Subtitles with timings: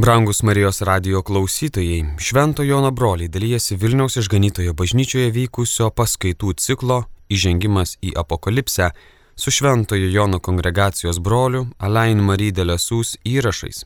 [0.00, 6.98] Brangus Marijos radio klausytojai, Švento Jono broliai dalyjasi Vilniaus išganytojo bažnyčioje vykusio paskaitų ciklo
[7.34, 8.92] Įžengimas į apokalipsę
[9.34, 13.80] su Šventojo Jono kongregacijos broliu Alain Marydelė Sūs įrašais.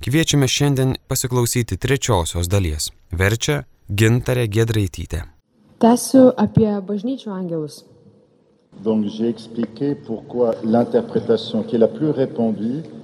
[0.00, 2.88] Kviečiame šiandien pasiklausyti trečiosios dalies.
[3.12, 5.26] Verčia Gintarė Gedraitytė.
[5.84, 7.84] Tęsiu apie bažnyčių angelus.
[8.84, 12.99] Donc j'ai expliqué pourquoi l'interprétation qui est la plus répandue,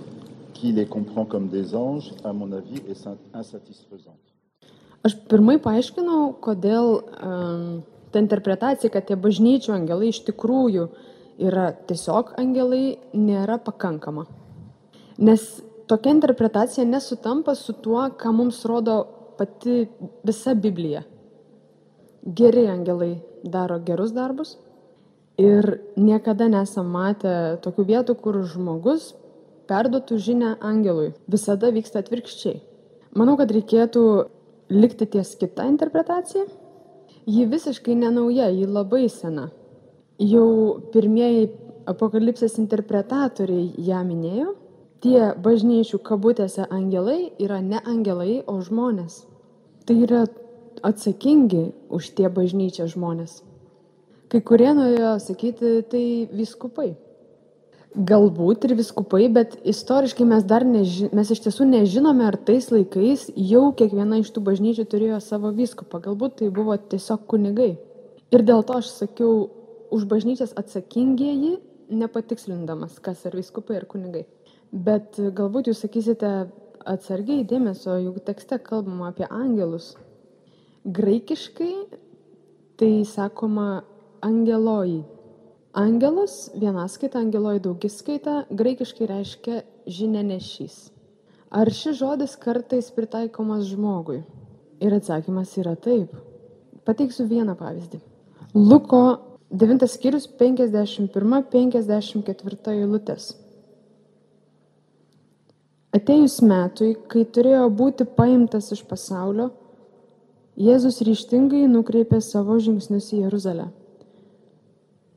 [0.56, 4.24] qui les comprend comme des anges, à mon avis, est insatisfaisante.
[5.04, 7.66] Aš pirmai paaiškinau, kodėl um,
[8.10, 10.88] ta interpretacija, kad tie bažnyčių angelai iš tikrųjų
[11.46, 14.24] yra tiesiog angelai, nėra pakankama.
[15.22, 15.44] Nes
[15.86, 18.98] tokia interpretacija nesutampa su tuo, ką mums rodo
[19.38, 19.84] pati
[20.26, 21.04] visa Biblija.
[22.26, 23.12] Geri angelai
[23.44, 24.56] daro gerus darbus,
[25.36, 29.10] Ir niekada nesam matę tokių vietų, kur žmogus
[29.68, 31.12] perduotų žinę angelui.
[31.30, 32.60] Visada vyksta atvirkščiai.
[33.16, 34.02] Manau, kad reikėtų
[34.72, 36.46] likti ties kita interpretacija.
[37.26, 39.48] Ji visiškai nenauja, ji labai sena.
[40.22, 41.48] Jau pirmieji
[41.90, 44.54] apokalipsės interpretatoriai ją minėjo.
[45.04, 49.24] Tie bažnyčių kabutėse angelai yra ne angelai, o žmonės.
[49.86, 50.24] Tai yra
[50.86, 53.42] atsakingi už tie bažnyčią žmonės.
[54.32, 56.94] Kai kurie norėjo sakyti, tai viskupai.
[57.96, 63.30] Galbūt ir viskupai, bet istoriškai mes dar neži mes iš tiesų nežinome, ar tais laikais
[63.40, 66.02] jau kiekviena iš tų bažnyčių turėjo savo viskupą.
[66.04, 67.70] Galbūt tai buvo tiesiog kunigai.
[68.36, 69.48] Ir dėl to aš sakiau,
[69.88, 71.56] už bažnyčias atsakingieji,
[71.88, 74.26] nepatikslindamas, kas ar viskupai ar kunigai.
[74.72, 76.50] Bet galbūt jūs sakysite
[76.84, 79.94] atsargiai dėmesio, juk tekste kalbama apie angelus.
[80.84, 81.72] Graikiškai
[82.76, 83.86] tai sakoma
[84.20, 85.00] angeloi.
[85.76, 90.88] Angelas, vienaskaita, angeloi daugiskaita, graikiškai reiškia žinianešys.
[91.52, 94.24] Ar šis žodis kartais pritaikomas žmogui?
[94.80, 96.16] Ir atsakymas yra taip.
[96.88, 98.00] Pateiksiu vieną pavyzdį.
[98.56, 99.20] Luko
[99.52, 103.36] 9 skyrius 51-54 eilutės.
[105.92, 109.52] Atėjus metui, kai turėjo būti paimtas iš pasaulio,
[110.56, 113.68] Jėzus ryštingai nukreipė savo žingsnius į Jeruzalę.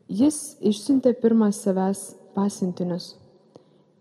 [0.10, 2.00] Jis išsiuntė pirmą savęs
[2.34, 3.12] pasiuntinius.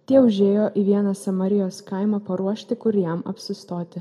[0.09, 4.01] Tie užėjo į vieną Samarijos kaimą paruošti, kur jam apsistoti.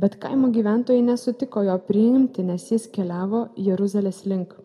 [0.00, 4.56] Bet kaimo gyventojai nesutiko jo priimti, nes jis keliavo Jeruzalės link.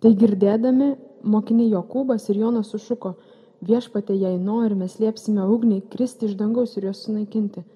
[0.00, 0.88] Tai girdėdami,
[1.20, 3.18] mokiniai Jokūbas ir Jonas sušuko,
[3.60, 7.66] viešpatė, jei norime, slėpsime ugnį, kristi iš dangaus ir juos sunaikinti.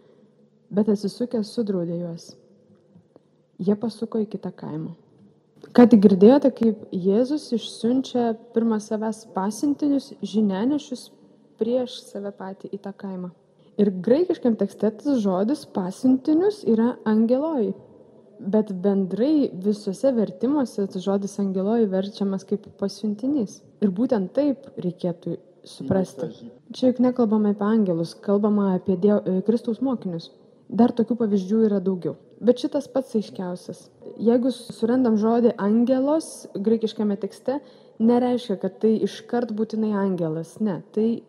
[0.73, 2.33] Bet atsisukęs sudraudė juos.
[3.61, 5.02] Jie pasuko į kitą kaimą.
[5.73, 11.07] Ką tik girdėjote, kaip Jėzus išsiunčia pirmą savęs pasintinius žinenešius
[11.61, 13.31] prieš save patį į tą kaimą.
[13.81, 17.71] Ir graikiškam tekste tas žodis pasintinius yra angeloj.
[18.53, 23.61] Bet bendrai visuose vertimuose tas žodis angeloj verčiamas kaip pasiuntinys.
[23.81, 26.29] Ir būtent taip reikėtų suprasti.
[26.75, 30.29] Čia juk nekalbame apie angelus, kalbama apie Dievo, Kristaus mokinius.
[30.69, 32.17] Dar tokių pavyzdžių yra daugiau.
[32.43, 33.87] Bet šitas pats aiškiausias
[34.21, 37.59] jeigu surandam žodį angelos graikiškame tekste,
[38.03, 40.59] nereiškia, kad tai iškart būtinai angelas.
[40.61, 41.23] Ne, tai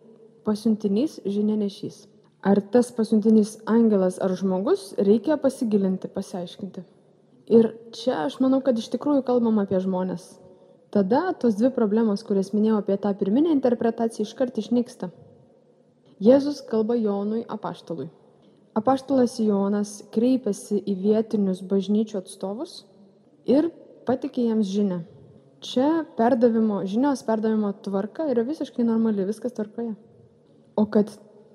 [0.46, 2.04] pasiuntinys žinianešys.
[2.44, 6.84] Ar tas pasiuntinys angelas ar žmogus, reikia pasigilinti, pasiaiškinti.
[7.56, 10.26] Ir čia aš manau, kad iš tikrųjų kalbam apie žmonės.
[10.92, 15.10] Tada tos dvi problemos, kurias minėjau apie tą pirminę interpretaciją, iškart išnyksta.
[16.22, 18.06] Jėzus kalba Jonui apaštalui.
[18.74, 22.80] Apaštalas Jonas kreipiasi į vietinius bažnyčių atstovus
[23.46, 23.68] ir
[24.08, 25.04] patikė jiems žinę.
[25.64, 29.94] Čia perdavimo, žinios perdavimo tvarka yra visiškai normali, viskas tvarkoje.
[30.76, 31.12] O kad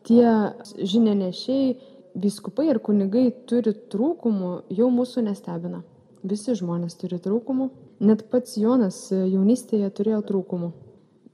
[0.07, 1.75] tie žinianešiai,
[2.15, 5.83] biskupai ir kunigai turi trūkumų, jau mūsų nestebina.
[6.23, 7.69] Visi žmonės turi trūkumų,
[7.99, 10.71] net pats Jonas jaunystėje turėjo trūkumų.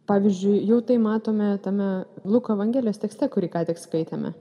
[0.09, 1.91] Pavyzdžiui, jau tai matome tame
[2.25, 4.34] Luko Evangelijos tekste, kurį ką tik skaitėme.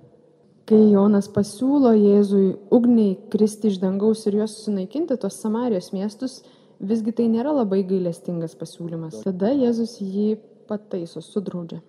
[0.65, 6.39] Kai Jonas pasiūlo Jėzui ugniai kristi iš dangaus ir juos sunaikinti, tos Samarijos miestus,
[6.81, 9.19] visgi tai nėra labai gailestingas pasiūlymas.
[9.27, 11.83] Tada Jėzus jį pataiso, sudraudžia.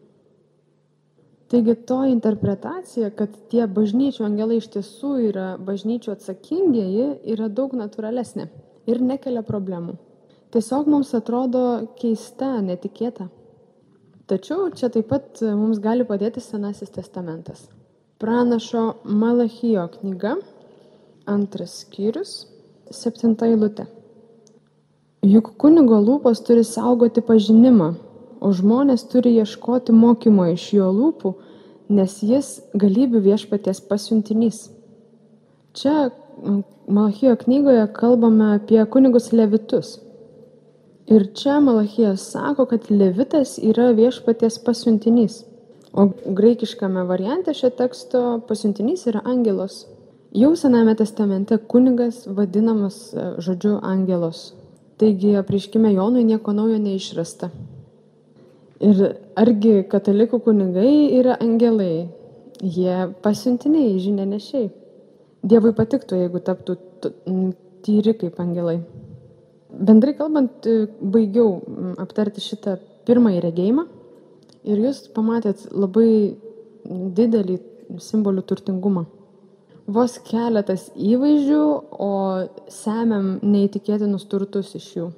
[1.47, 8.49] Taigi to interpretacija, kad tie bažnyčių angelai iš tiesų yra bažnyčių atsakingieji, yra daug natūralesnė
[8.89, 9.95] ir nekelia problemų.
[10.51, 11.63] Tiesiog mums atrodo
[12.01, 13.29] keista, netikėta.
[14.27, 17.67] Tačiau čia taip pat mums gali padėti Senasis testamentas.
[18.17, 20.35] Pranašo Malachijo knyga,
[21.27, 22.45] antras skyrius,
[22.91, 23.87] septinta eilutė.
[25.25, 27.89] Juk kunigo lūpos turi saugoti pažinimą,
[28.39, 31.33] o žmonės turi ieškoti mokymo iš jo lūpų,
[31.97, 34.61] nes jis galybių viešpaties pasiuntinys.
[35.75, 36.11] Čia
[36.87, 39.97] Malachijo knygoje kalbame apie kunigus levitus.
[41.05, 45.43] Ir čia Malachijas sako, kad levitas yra viešpaties pasiuntinys.
[45.95, 49.85] O graikiškame variante šio teksto pasiuntinys yra angelos.
[50.35, 54.49] Jau Sename testamente kunigas vadinamas e, žodžiu angelos.
[54.99, 57.49] Taigi apriškime Jonui nieko naujo neišrasta.
[58.83, 59.01] Ir
[59.39, 62.09] argi katalikų kunigai yra angelai?
[62.59, 64.67] Jie pasiuntiniai, žinia nešiai.
[65.47, 66.75] Dievui patiktų, jeigu taptų
[67.87, 68.81] tyri kaip angelai.
[69.71, 71.61] Bendrai kalbant, e, baigiau
[72.03, 73.93] aptarti šitą pirmąjį regėjimą
[74.65, 76.35] ir jūs pamatėt labai
[76.85, 77.59] didelį
[78.01, 79.05] simbolių turtingumą.
[79.85, 81.65] Vos keletas įvaizdžių,
[82.01, 82.11] o
[82.73, 85.09] semiam neįtikėtinus turtus iš jų.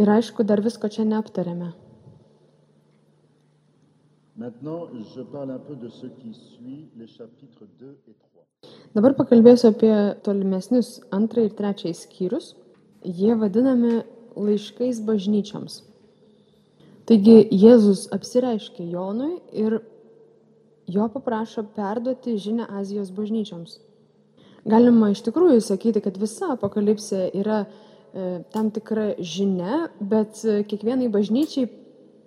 [0.00, 1.74] Ir aišku, dar visko čia neaptarėme.
[4.36, 8.36] Maintenant, je parle un peu de ce qui suit les chapitres 2 et 3.
[8.96, 9.92] Dabar pakalbėsiu apie
[10.24, 12.54] tolimesnius antrą ir trečią skyrius.
[13.04, 14.02] Jie vadinami
[14.36, 15.82] laiškais bažnyčiams.
[17.06, 19.78] Taigi Jėzus apsireiškia Jonui ir
[20.90, 23.76] jo paprašo perduoti žinę Azijos bažnyčioms.
[24.66, 31.06] Galima iš tikrųjų sakyti, kad visa apokalipsė yra e, tam tikra žinia, bet e, kiekvienai
[31.14, 31.68] bažnyčiai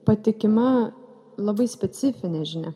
[0.08, 0.94] patikima
[1.36, 2.72] labai specifinė žinia.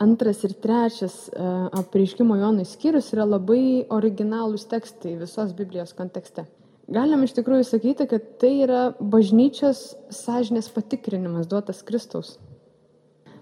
[0.00, 1.44] Antras ir trečias e,
[1.76, 6.48] apreiškimo Jonui skyrius yra labai originalūs tekstai visos Biblijos kontekste.
[6.90, 12.36] Galim iš tikrųjų sakyti, kad tai yra bažnyčios sąžinės patikrinimas duotas Kristaus.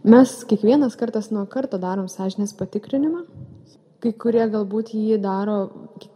[0.07, 3.25] Mes kiekvienas kartas nuo karto darom sąžinės patikrinimą.
[4.03, 5.59] Kai kurie galbūt jį daro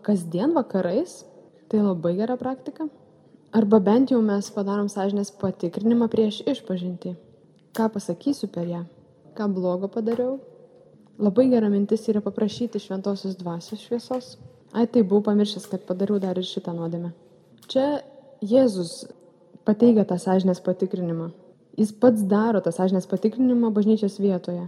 [0.06, 1.24] kasdien vakarais.
[1.66, 2.86] Tai labai gera praktika.
[3.54, 7.16] Arba bent jau mes padarom sąžinės patikrinimą prieš išpažinti
[7.76, 8.84] ką pasakysiu per ją,
[9.36, 10.38] ką blogo padariau.
[11.20, 14.36] Labai gera mintis yra paprašyti šventosios dvasios šviesos.
[14.76, 17.14] Ai, tai buvau pamiršęs, kad padariau dar ir šitą nuodėmę.
[17.72, 18.02] Čia
[18.44, 19.06] Jėzus
[19.64, 21.30] pateigia tą sąžinės patikrinimą.
[21.80, 24.66] Jis pats daro tą sąžinės patikrinimą bažnyčios vietoje.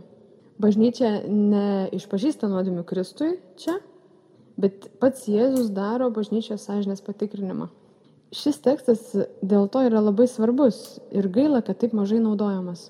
[0.58, 3.76] Bažnyčia neišpažįsta nuodėmių Kristui čia,
[4.56, 7.69] bet pats Jėzus daro bažnyčios sąžinės patikrinimą.
[8.34, 12.88] Šis tekstas dėl to yra labai svarbus ir gaila, kad taip mažai naudojamas.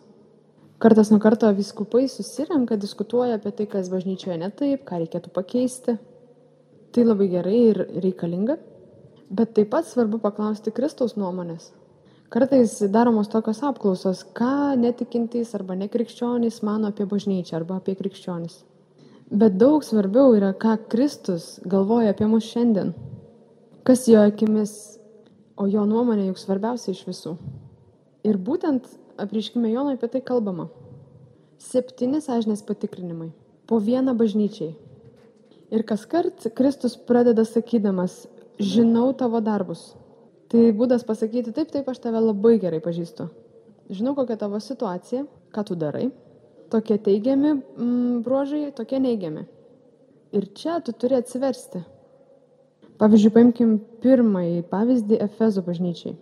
[0.79, 5.99] Kartas nuo karto viskupai susirenka, diskutuoja apie tai, kas bažnyčioje ne taip, ką reikėtų pakeisti.
[6.93, 8.57] Tai labai gerai ir reikalinga.
[9.29, 11.73] Bet taip pat svarbu paklausti Kristaus nuomonės.
[12.33, 18.63] Kartais daromos tokios apklausos, ką netikintys arba nekrikščionys mano apie bažnyčią arba apie krikščionys.
[19.29, 22.95] Bet daug svarbiau yra, ką Kristus galvoja apie mus šiandien.
[23.85, 24.73] Kas jo akimis,
[25.57, 27.35] o jo nuomonė juk svarbiausia iš visų.
[28.29, 28.89] Ir būtent
[29.19, 30.69] apreiškime Jono apie tai kalbama.
[31.59, 33.31] Septyni sąžinės patikrinimai.
[33.67, 34.75] Po vieną bažnyčiai.
[35.75, 38.23] Ir kas kart Kristus pradeda sakydamas,
[38.59, 39.93] žinau tavo darbus.
[40.49, 43.29] Tai būdas pasakyti, taip, taip, aš tave labai gerai pažįstu.
[43.93, 46.09] Žinau, kokia tavo situacija, ką tu darai.
[46.73, 49.45] Tokie teigiami mm, bruožai, tokie neigiami.
[50.37, 51.81] Ir čia tu turi atsiversti.
[53.01, 56.17] Pavyzdžiui, paimkim pirmąjį pavyzdį Efezo bažnyčiai.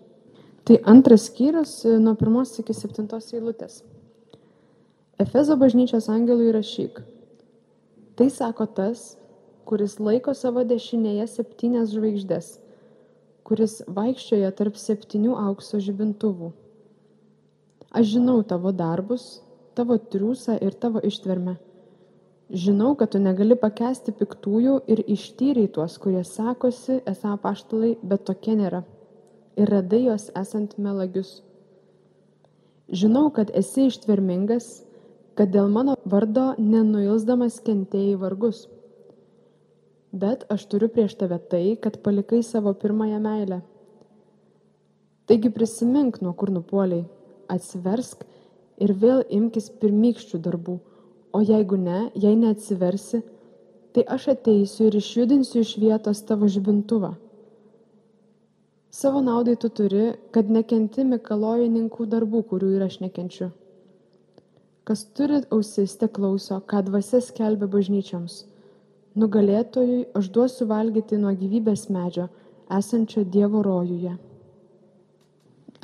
[0.66, 3.80] Tai antras skyrius e, nuo pirmos iki septintos eilutės.
[5.22, 6.98] Efezo bažnyčios angelui rašyk.
[8.18, 9.14] Tai sako tas,
[9.66, 12.48] kuris laiko savo dešinėje septynias žvaigždės,
[13.46, 16.52] kuris vaikščioja tarp septynių aukso žibintuvų.
[17.96, 19.28] Aš žinau tavo darbus,
[19.78, 21.56] tavo triūsą ir tavo ištvermę.
[22.50, 28.54] Žinau, kad tu negali pakesti piktųjų ir ištyriai tuos, kurie sakosi, esą paštalai, bet tokie
[28.58, 28.84] nėra
[29.56, 31.40] ir radai juos esant melagius.
[32.92, 34.84] Žinau, kad esi ištvermingas,
[35.36, 38.66] kad dėl mano vardo nenuilsdamas kentėjai vargus.
[40.22, 43.60] Bet aš turiu prieš tave tai, kad palikai savo pirmąją meilę.
[45.26, 47.04] Taigi prisimink, nuo kur nupoliai,
[47.52, 48.24] atsiversk
[48.80, 50.78] ir vėl imkis pirmykščių darbų,
[51.36, 53.22] o jeigu ne, jei neatsiversi,
[53.92, 57.16] tai aš ateisiu ir išjudinsiu iš vietos tavo žibintuvą
[58.96, 63.50] Savo naudai tu turi, kad nekenti mikalojininkų darbų, kurių ir aš nekenčiu.
[64.88, 68.38] Kas turi ausis, te klauso, ką dvasia skelbia bažnyčioms.
[69.16, 72.28] Nugalėtojui aš duosiu valgyti nuo gyvybės medžio,
[72.78, 74.16] esančio Dievo rojuje.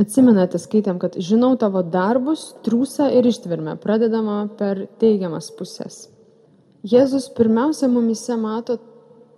[0.03, 6.07] Atsimenate, skaitėm, kad žinau tavo darbus, trūsą ir ištvermę, pradedama per teigiamas pusės.
[6.83, 8.79] Jėzus pirmiausia mumise mato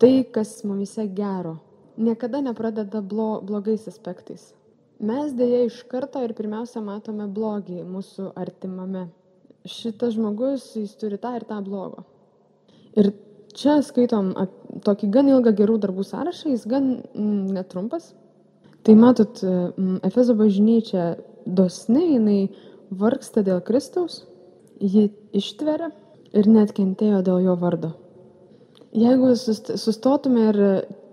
[0.00, 1.58] tai, kas mumise gero
[1.96, 4.52] niekada nepradeda blo, blogais aspektais.
[4.98, 9.08] Mes dėja iš karto ir pirmiausia matome blogį mūsų artimame,
[9.66, 12.04] šitas žmogus, jis turi tą ir tą blogo.
[12.94, 13.10] Ir
[13.54, 14.32] čia skaitom
[14.84, 18.12] tokį gan ilgą gerų darbų sąrašą, jis gan mm, netrumpas.
[18.84, 21.14] Tai matot, mm, Efezo bažnyčia
[21.46, 22.40] dosni, jinai
[22.94, 24.24] vargsta dėl Kristaus,
[24.80, 25.90] ji ištveria
[26.34, 27.94] ir net kentėjo dėl jo vardo.
[28.94, 30.58] Jeigu sust- sustotume ir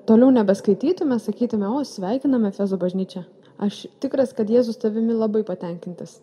[0.10, 3.24] toliau nebeskaitytume, sakytume, o sveikiname Efezo bažnyčią.
[3.62, 6.20] Aš tikras, kad Jėzus tavimi labai patenkintas.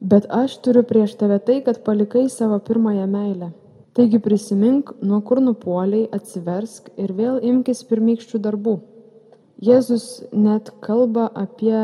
[0.00, 3.52] Bet aš turiu prieš tave tai, kad palikai savo pirmąją meilę.
[3.92, 8.78] Taigi prisimink, nuo kur nupuoliai, atsiversk ir vėl imkis pirmykščių darbų.
[9.62, 11.76] Jėzus net kalba apie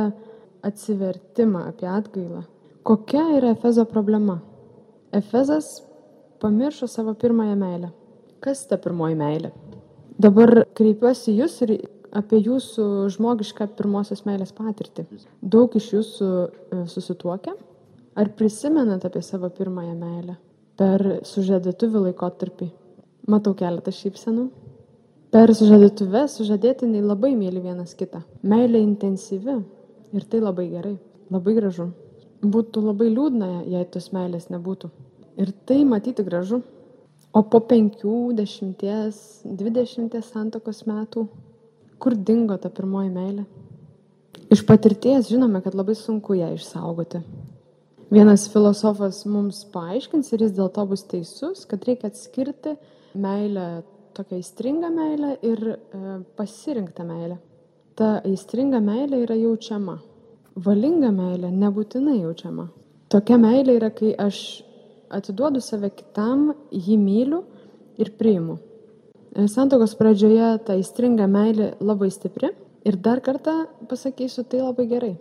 [0.64, 2.46] atsivertimą, apie atgailą.
[2.88, 4.38] Kokia yra Efezo problema?
[5.12, 5.82] Efezas
[6.40, 7.92] pamiršo savo pirmąją meilę.
[8.40, 9.52] Kas ta pirmoji meilė?
[10.18, 11.76] Dabar kreipiuosi į jūs ir
[12.16, 12.88] apie jūsų
[13.18, 15.04] žmogišką pirmosios meilės patirtį.
[15.44, 17.52] Daug iš jūsų e, susituokia.
[18.18, 20.40] Ar prisimenat apie savo pirmąją meilę
[20.78, 22.70] per sužadėtuvių laikotarpį?
[23.28, 24.46] Matau keletą šypsenų.
[25.34, 28.22] Per sužadėtuvę sužadėtiniai labai myli vienas kitą.
[28.40, 29.58] Meilė intensyvi
[30.16, 30.94] ir tai labai gerai,
[31.34, 31.90] labai gražu.
[32.38, 34.88] Būtų labai liūdna, jei tos meilės nebūtų.
[35.42, 36.62] Ir tai matyti gražu.
[37.36, 41.26] O po penkių, dešimties, dvidešimties santokos metų,
[42.00, 43.44] kur dingo ta pirmoji meilė?
[44.48, 47.20] Iš patirties žinome, kad labai sunku ją išsaugoti.
[48.08, 52.72] Vienas filosofas mums paaiškins ir jis dėl to bus teisus, kad reikia atskirti
[53.12, 53.82] meilę,
[54.16, 55.76] tokią aistringą meilę ir e,
[56.38, 57.36] pasirinktą meilę.
[58.00, 59.98] Ta aistringa meilė yra jaučiama.
[60.56, 62.70] Valinga meilė nebūtinai jaučiama.
[63.12, 64.40] Tokia meilė yra, kai aš
[65.12, 67.44] atiduodu save kitam, jį myliu
[68.00, 68.56] ir priimu.
[69.36, 72.54] E, Santokos pradžioje ta aistringa meilė labai stipri
[72.88, 75.16] ir dar kartą pasakysiu, tai labai gerai.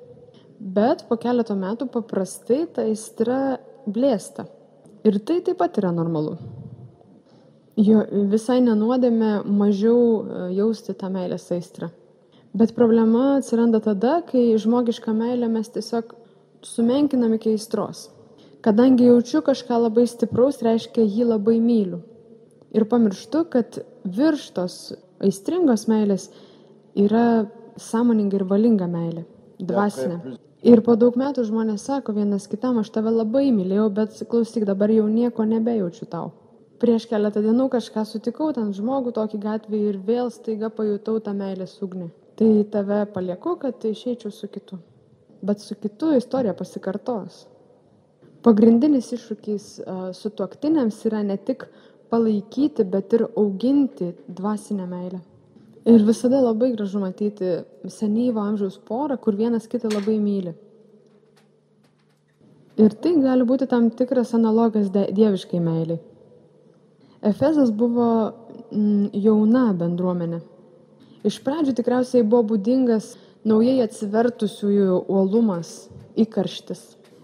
[0.59, 4.47] Bet po keleto metų paprastai ta aistra blėsta.
[5.05, 6.37] Ir tai taip pat yra normalu.
[7.77, 11.91] Jo visai nenuodėme mažiau e, jausti tą meilės aistrą.
[12.57, 16.15] Bet problema atsiranda tada, kai žmogišką meilę mes tiesiog
[16.65, 18.07] sumenkinam iki aistros.
[18.65, 22.01] Kadangi jaučiu kažką labai stipraus, reiškia jį labai myliu.
[22.73, 24.79] Ir pamirštu, kad virš tos
[25.23, 26.31] aistringos meilės
[26.97, 27.45] yra
[27.77, 29.27] sąmoninga ir valinga meilė,
[29.61, 30.37] dvasinė.
[30.65, 34.89] Ir po daug metų žmonės sako vienas kitam, aš tave labai mylėjau, bet klausyk, dabar
[34.89, 36.31] jau nieko nebejaučiu tau.
[36.81, 41.77] Prieš keletą dienų kažką sutikau ten žmogų tokį gatvį ir vėl staiga pajutau tą meilės
[41.81, 42.09] ugnį.
[42.37, 44.79] Tai tave palieku, kad išeičiau su kitu.
[45.45, 47.45] Bet su kitu istorija pasikartos.
[48.45, 49.65] Pagrindinis iššūkis
[50.17, 51.65] su tuoktiniams yra ne tik
[52.09, 55.21] palaikyti, bet ir auginti dvasinę meilę.
[55.87, 60.51] Ir visada labai gražu matyti senyvo amžiaus porą, kur vienas kitą labai myli.
[62.77, 66.01] Ir tai gali būti tam tikras analogas dieviškai meiliai.
[67.25, 68.09] Efezas buvo
[68.69, 70.41] mm, jauna bendruomenė.
[71.25, 73.15] Iš pradžių tikriausiai buvo būdingas
[73.47, 75.87] naujai atsivertusiųjų uolumas,
[76.19, 76.83] įkarštis.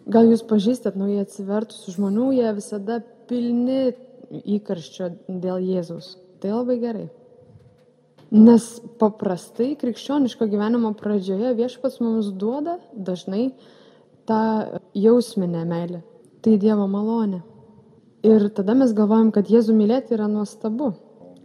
[0.09, 3.93] Gal jūs pažįstat naujai atsivertusių žmonių, jie visada pilni
[4.55, 6.15] įkarščio dėl Jėzaus.
[6.41, 7.05] Tai labai gerai.
[8.33, 8.63] Nes
[8.97, 13.51] paprastai krikščioniško gyvenimo pradžioje viešpats mums duoda dažnai
[14.25, 14.39] tą
[14.97, 15.99] jausminę meilę.
[16.41, 17.43] Tai Dievo malonė.
[18.25, 20.93] Ir tada mes galvojam, kad Jėzų mylėti yra nuostabu.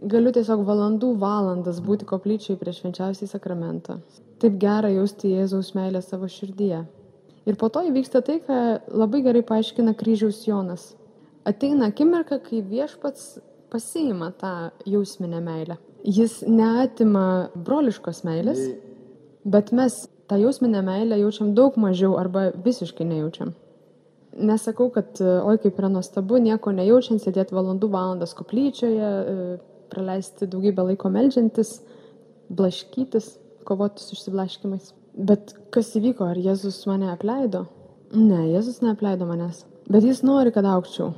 [0.01, 3.99] Galiu tiesiog valandų valandas būti koplyčiai prieš švenčiausiai sakramentą.
[4.41, 6.79] Taip gera jausti Jėzaus meilę savo širdyje.
[7.45, 8.57] Ir po to įvyksta tai, ką
[8.95, 10.89] labai gerai paaiškina kryžiaus Jonas.
[11.45, 13.37] Ateina akimirka, kai viešpats
[13.69, 15.77] pasiima tą jausminę meilę.
[16.05, 18.61] Jis neatima broliškos meilės,
[19.43, 23.51] bet mes tą jausminę meilę jaučiam daug mažiau arba visiškai nejaučiam.
[24.39, 29.57] Nesakau, kad oi kaip yra nuostabu, nieko nejaučiant, sėdėti valandų valandas koplyčioje, e,
[29.89, 31.79] praleisti daugybę laiko melžiantis,
[32.49, 33.33] blaškytis,
[33.65, 34.93] kovoti su išsiblaškimais.
[35.17, 37.65] Bet kas įvyko, ar Jėzus mane apleido?
[38.13, 39.65] Ne, Jėzus neapleido manęs.
[39.89, 41.11] Bet jis nori, kad aukčiau.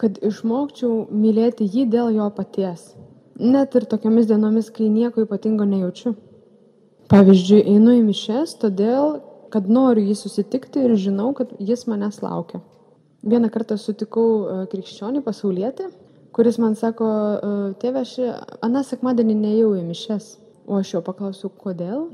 [0.00, 2.92] Kad išmokčiau mylėti jį dėl jo paties.
[3.40, 6.12] Net ir tokiamis dienomis, kai nieko ypatingo nejaučiu.
[7.10, 9.16] Pavyzdžiui, einu į mišes, todėl,
[9.50, 12.60] kad noriu jį susitikti ir žinau, kad jis manęs laukia.
[13.26, 15.88] Vieną kartą sutikau e, krikščionį pasaulietį,
[16.36, 18.14] kuris man sako, e, tėve, aš
[18.64, 20.30] aną sekmadienį neėjau į mišes.
[20.68, 22.10] O aš jo paklausiau, kodėl?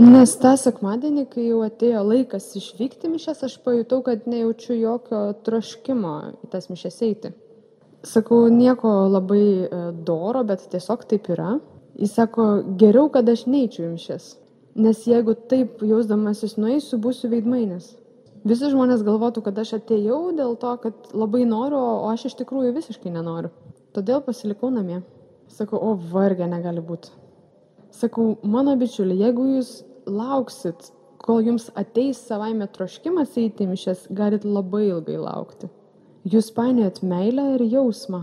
[0.00, 6.16] Nes tą sekmadienį, kai jau atėjo laikas išvykti mišes, aš pajutau, kad nejaučiu jokio troškimo
[6.46, 7.34] į tas mišes eiti.
[8.02, 11.56] Sakau, nieko labai e, doro, bet tiesiog taip yra.
[11.98, 12.46] Jis sako,
[12.80, 14.28] geriau, kad aš neįčiau į mišes.
[14.82, 17.92] Nes jeigu taip jausdamasis nueisiu, būsiu veidmainis.
[18.48, 22.72] Visi žmonės galvotų, kad aš atėjau dėl to, kad labai noriu, o aš iš tikrųjų
[22.74, 23.52] visiškai nenoriu.
[23.94, 25.02] Todėl pasilikau namie.
[25.52, 27.12] Sakau, o vargė negali būti.
[27.94, 29.70] Sakau, mano bičiuli, jeigu jūs
[30.10, 30.88] lauksit,
[31.22, 35.70] kol jums ateis savaime troškimas eiti į mišes, galit labai ilgai laukti.
[36.22, 38.22] Jūs painiojat meilę ir jausmą.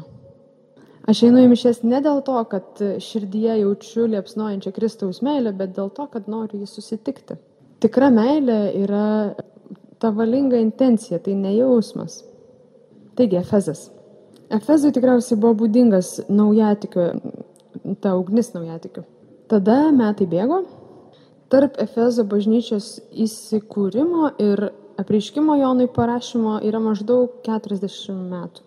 [1.09, 5.89] Aš einu į mišes ne dėl to, kad širdyje jaučiu liepsnojančią Kristaus meilę, bet dėl
[5.95, 7.35] to, kad noriu jį susitikti.
[7.83, 9.05] Tikra meilė yra
[9.99, 12.21] ta valinga intencija, tai ne jausmas.
[13.19, 13.89] Taigi, Efezas.
[14.53, 17.07] Efezui tikriausiai buvo būdingas naujatikių,
[18.03, 19.03] ta ugnis naujatikių.
[19.51, 20.61] Tada metai bėgo,
[21.51, 28.65] tarp Efezo bažnyčios įsikūrimo ir apreiškimo Jonui parašymo yra maždaug 40 metų.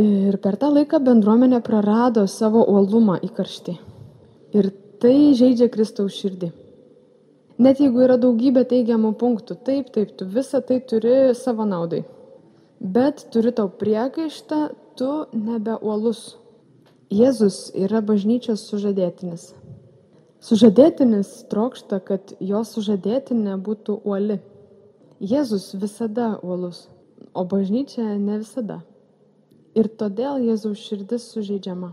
[0.00, 3.74] Ir per tą laiką bendruomenė prarado savo uolumą į karštį.
[4.54, 4.70] Ir
[5.02, 6.50] tai žaidžia Kristaus širdį.
[7.60, 12.04] Net jeigu yra daugybė teigiamų punktų, taip, taip, tu visą tai turi savo naudai.
[12.80, 14.60] Bet turi tau priekaištą,
[14.96, 16.36] tu nebe uolus.
[17.10, 19.50] Jėzus yra bažnyčios sužadėtinis.
[20.40, 24.38] Sužadėtinis trokšta, kad jo sužadėtinė būtų uoli.
[25.20, 26.86] Jėzus visada uolus,
[27.36, 28.78] o bažnyčia ne visada.
[29.76, 31.90] Ir todėl Jėzaus širdis sužeidžiama.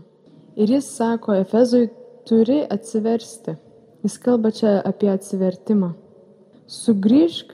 [0.56, 1.90] Ir jis sako, Efezui
[2.24, 3.58] turi atsiversti.
[4.00, 5.92] Jis kalba čia apie atsivertimą.
[6.72, 7.52] Sugrįžk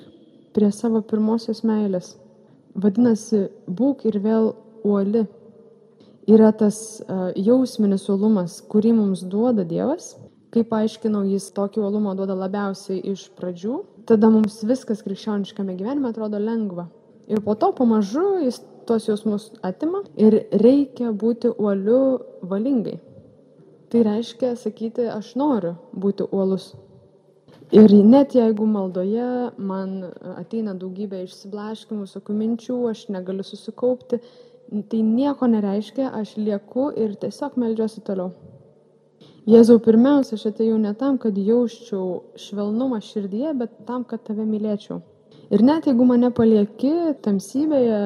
[0.55, 2.15] prie savo pirmosios meilės.
[2.79, 4.53] Vadinasi, būk ir vėl
[4.87, 5.27] uoli.
[6.31, 10.15] Yra tas uh, jausminis uolumas, kurį mums duoda Dievas
[10.55, 16.39] Kaip aiškinau, jis tokį uolumą duoda labiausiai iš pradžių, tada mums viskas krikščioniškame gyvenime atrodo
[16.39, 16.87] lengva.
[17.27, 21.99] Ir po to pamažu jis tos jausmus atima ir reikia būti uoliu
[22.47, 23.01] valingai.
[23.91, 26.73] Tai reiškia sakyti, aš noriu būti uolus.
[27.75, 29.95] Ir net jeigu maldoje man
[30.37, 34.21] ateina daugybė išsiblaškimų, visokių minčių, aš negaliu susikaupti,
[34.91, 38.31] tai nieko nereiškia, aš lieku ir tiesiog melžiuosi toliau.
[39.45, 45.03] Jėzau, pirmiausia, aš atėjau ne tam, kad jausčiau švelnumą širdyje, bet tam, kad tave mylėčiau.
[45.53, 47.99] Ir net jeigu mane palieki tamsybėje,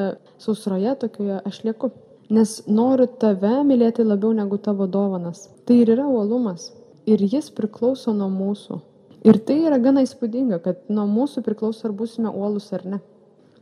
[0.42, 1.92] sausroje tokioje, aš lieku.
[2.35, 5.46] Nes noriu tave mylėti labiau negu tavo dovanas.
[5.64, 6.72] Tai ir yra uolumas.
[7.07, 8.83] Ir jis priklauso nuo mūsų.
[9.24, 13.01] Ir tai yra gana įspūdinga, kad nuo mūsų priklauso, ar būsime uolus ar ne.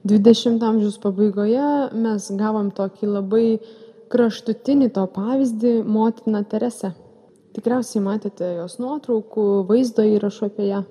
[0.09, 3.49] 20 amžiaus pabaigoje mes gavom tokį labai
[4.13, 6.97] kraštutinį to pavyzdį motiną Teresę.
[7.57, 10.83] Tikriausiai matėte jos nuotraukų, vaizdo įrašų apie ją.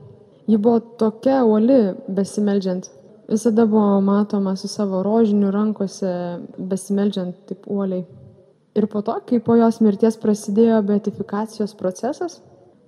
[0.49, 2.89] Ji buvo tokia uoli besimeldžiant.
[3.29, 6.11] Visada buvo matoma su savo rožiniu rankose
[6.57, 8.05] besimeldžiant taip uoliai.
[8.75, 12.41] Ir po to, kai po jos mirties prasidėjo beatifikacijos procesas,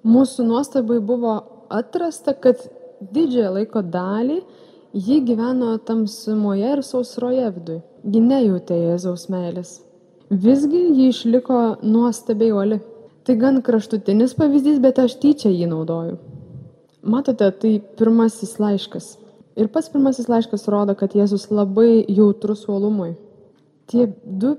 [0.06, 1.38] mūsų nuostabai buvo
[1.70, 2.66] atrasta, kad
[3.14, 4.42] didžiąją laiko dalį
[4.94, 7.82] ji gyveno tamsumoje ir sausroje viduje.
[8.08, 9.80] Ji nejautė Jėzaus meilės.
[10.30, 12.80] Visgi ji išliko nuostabiai uoli.
[13.28, 16.14] Tai gan kraštutinis pavyzdys, bet aš tyčia jį naudoju.
[17.04, 19.18] Matote, tai pirmasis laiškas.
[19.60, 23.18] Ir pats pirmasis laiškas rodo, kad Jėzus labai jautrus uolumui.
[23.92, 24.54] Tie du,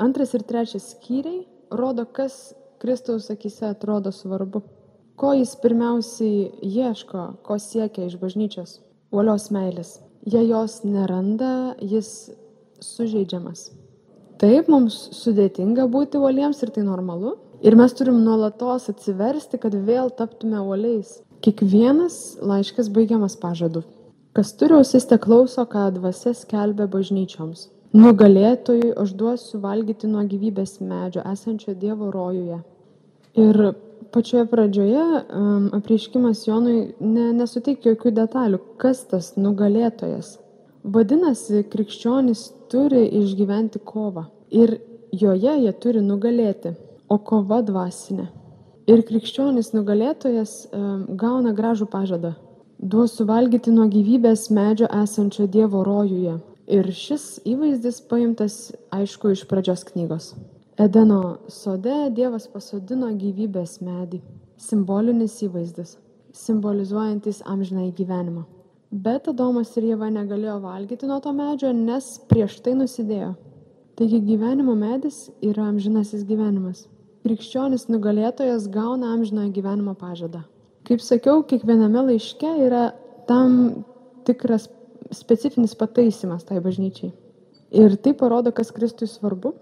[0.00, 4.64] antras ir trečias skyriai rodo, kas Kristaus akise atrodo svarbu.
[5.20, 8.78] Ko jis pirmiausiai ieško, ko siekia iš bažnyčios?
[9.12, 9.98] Uolios meilės.
[10.24, 12.30] Jei jos neranda, jis
[12.80, 13.68] sužeidžiamas.
[14.40, 20.10] Taip, mums sudėtinga būti uoliems ir tai normalu, Ir mes turim nuolatos atsiversti, kad vėl
[20.12, 21.22] taptume uoliais.
[21.40, 23.80] Kiekvienas laiškas baigiamas pažadu.
[24.36, 27.70] Kas turi ausis te klauso, ką dvasia skelbia bažnyčioms.
[27.96, 32.60] Nugalėtojui aš duosiu valgyti nuo gyvybės medžio esančio Dievo rojuje.
[33.46, 33.60] Ir
[34.12, 40.34] pačioje pradžioje um, apreiškimas Jonui ne, nesuteikia jokių detalių, kas tas nugalėtojas.
[40.84, 44.82] Vadinasi, krikščionys turi išgyventi kovą ir
[45.16, 46.76] joje jie turi nugalėti
[47.08, 48.26] o kova dvasinė.
[48.90, 50.56] Ir krikščionis nugalėtojas
[51.20, 52.34] gauna gražų pažadą.
[52.78, 56.34] Duosiu valgyti nuo gyvybės medžio esančio Dievo rojuje.
[56.68, 60.32] Ir šis įvaizdis paimtas, aišku, iš pradžios knygos.
[60.80, 64.20] Edeno sode Dievas pasodino gyvybės medį.
[64.60, 65.96] Simbolinis įvaizdis,
[66.34, 68.44] simbolizuojantis amžinai gyvenimą.
[68.94, 73.32] Bet Adomas ir Jėva negalėjo valgyti nuo to medžio, nes prieš tai nusidėjo.
[73.98, 76.84] Taigi gyvenimo medis yra amžinasis gyvenimas.
[77.24, 80.42] Krikščionis nugalėtojas gauna amžinojo gyvenimo pažadą.
[80.84, 82.90] Kaip sakiau, kiekviename laiške yra
[83.28, 83.84] tam
[84.28, 84.66] tikras
[85.16, 87.14] specifinis pataisimas tai bažnyčiai.
[87.74, 89.54] Ir tai parodo, kas Kristui svarbu,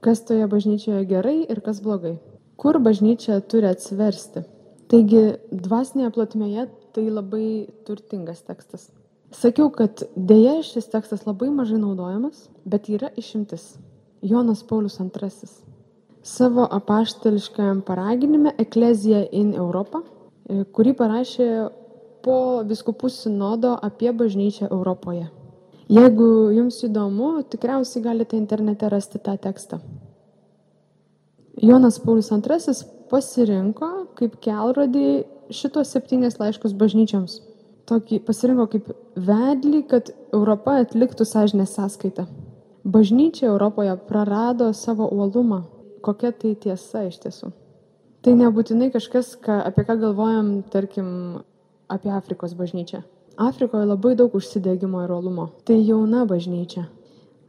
[0.00, 2.16] kas toje bažnyčioje gerai ir kas blogai.
[2.56, 4.46] Kur bažnyčia turi atsiversti.
[4.88, 7.46] Taigi, dvasinėje plotmėje tai labai
[7.84, 8.88] turtingas tekstas.
[9.34, 13.74] Sakiau, kad dėja šis tekstas labai mažai naudojamas, bet yra išimtis.
[14.24, 15.73] Jonas Paulius II.
[16.24, 21.48] Savo apaštališkajam paraginime Eklezija in Europą, e, kurį parašė
[22.24, 25.26] po viskupų sinodo apie bažnyčią Europoje.
[25.92, 29.80] Jeigu jums įdomu, tikriausiai galite internete rasti tą tekstą.
[31.60, 32.72] Jonas Paulius II
[33.10, 37.36] pasirinko kaip kelrodį šitos septynės laiškus bažnyčiams.
[37.84, 42.24] Tokį pasirinko kaip vedlį, kad Europa atliktų sąžinę sąskaitą.
[42.84, 45.73] Bažnyčia Europoje prarado savo uolumą.
[46.04, 47.50] Kokia tai tiesa iš tiesų?
[48.24, 51.08] Tai nebūtinai kažkas, ką, apie ką galvojam, tarkim,
[51.92, 53.02] apie Afrikos bažnyčią.
[53.40, 55.48] Afrikoje labai daug užsidėgymo ir uolumo.
[55.66, 56.86] Tai jauna bažnyčia.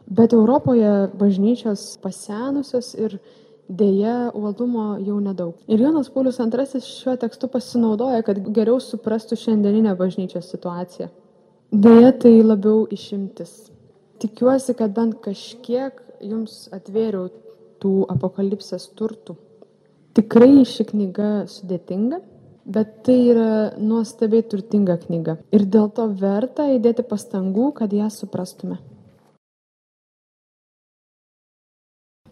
[0.06, 3.20] Bet Europoje bažnyčios pasenusios ir
[3.68, 5.56] Deja, uolumo jau nedaug.
[5.66, 11.08] Ir Jonas Paulius II šiuo tekstu pasinaudoja, kad geriau suprastų šiandieninę bažnyčios situaciją.
[11.74, 13.72] Deja, tai labiau išimtis.
[14.22, 17.32] Tikiuosi, kad bent kažkiek jums atvėriau
[17.82, 19.36] tų apokalipsės turtų.
[20.16, 22.22] Tikrai ši knyga sudėtinga,
[22.66, 25.38] bet tai yra nuostabiai turtinga knyga.
[25.52, 28.80] Ir dėl to verta įdėti pastangų, kad ją suprastume.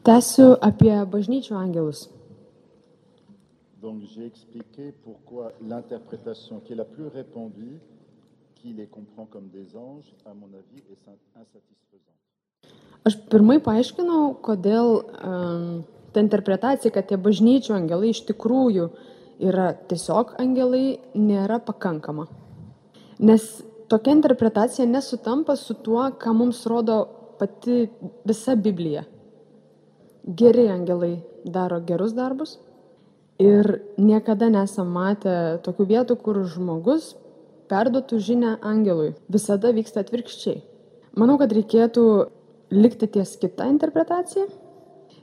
[0.03, 2.09] Tęsiu apie bažnyčių angelus.
[3.83, 7.79] Donc j'ai expliqué pourquoi l'interprétation qui est la plus répandue,
[8.55, 11.03] qui les comprend comme des anges, à mon avis, est
[11.35, 12.32] insatisfaisante.
[13.03, 14.93] Aš pirmai paaiškinau, kodėl
[16.13, 18.87] ta interpretacija, kad tie bažnyčių angelai iš tikrųjų
[19.43, 22.29] yra tiesiog angelai, nėra pakankama.
[23.19, 23.49] Nes
[23.91, 27.01] tokia interpretacija nesutampa su tuo, ką mums rodo
[27.39, 27.89] pati
[28.23, 29.03] visa Biblija
[30.23, 32.57] geri angelai daro gerus darbus
[33.39, 37.15] ir niekada nesam matę tokių vietų, kur žmogus
[37.67, 39.13] perduotų žinę angelui.
[39.27, 40.61] Visada vyksta atvirkščiai.
[41.19, 42.05] Manau, kad reikėtų
[42.73, 44.47] likti ties kita interpretacija.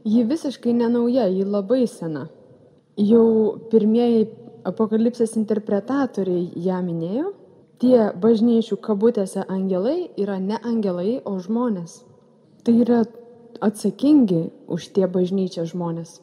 [0.04, 2.28] Ji visiškai nenauja, ji labai sena.
[2.96, 4.28] Jau pirmieji
[4.68, 7.34] apokalipsės interpretatoriai ją minėjo.
[7.80, 12.02] Tie bažnyčių kabutėse angelai yra ne angelai, o žmonės.
[12.64, 13.04] Tai yra
[13.64, 16.18] atsakingi už tie bažnyčią žmonės.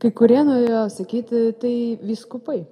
[0.00, 2.62] Kai kurie norėjo sakyti, tai viskupai.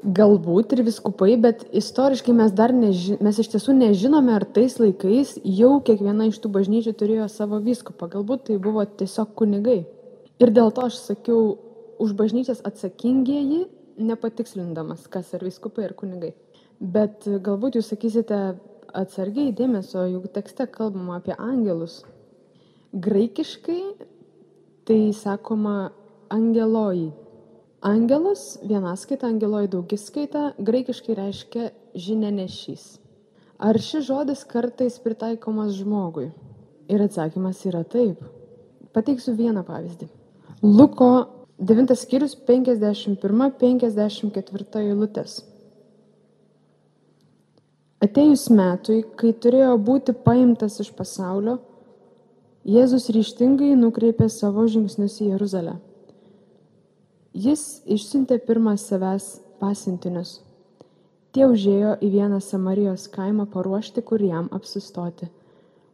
[0.00, 5.34] Galbūt ir viskupai, bet istoriškai mes dar neži mes iš tiesų nežinome, ar tais laikais
[5.44, 8.08] jau kiekviena iš tų bažnyčių turėjo savo viskupą.
[8.14, 9.82] Galbūt tai buvo tiesiog kunigai.
[10.40, 11.58] Ir dėl to aš sakiau,
[12.00, 13.66] už bažnyčias atsakingieji,
[14.00, 16.32] nepatikslindamas, kas ar viskupai ar kunigai.
[16.80, 18.38] Bet galbūt jūs sakysite
[18.96, 22.00] atsargiai dėmesio, juk tekste kalbama apie angelus,
[22.90, 23.82] Graikiškai
[24.82, 25.92] tai sakoma
[26.26, 27.12] angeloj.
[27.80, 33.00] Angelas, vienaskaita, angeloj daugiskaita, graikiškai reiškia žinianešys.
[33.56, 36.28] Ar šis žodis kartais pritaikomas žmogui?
[36.92, 38.20] Ir atsakymas yra taip.
[38.92, 40.08] Pateiksiu vieną pavyzdį.
[40.60, 41.24] Luko
[41.56, 45.40] 9 skyrius 51-54 eilutės.
[48.04, 51.60] Atėjus metui, kai turėjo būti paimtas iš pasaulio,
[52.60, 55.80] Jėzus ryštingai nukreipė savo žingsnius į Jeruzalę.
[57.34, 60.40] Jis išsiuntė pirmą savęs pasintinius.
[61.30, 65.28] Tie užėjo į vieną Samarijos kaimą paruošti, kur jam apsistoti.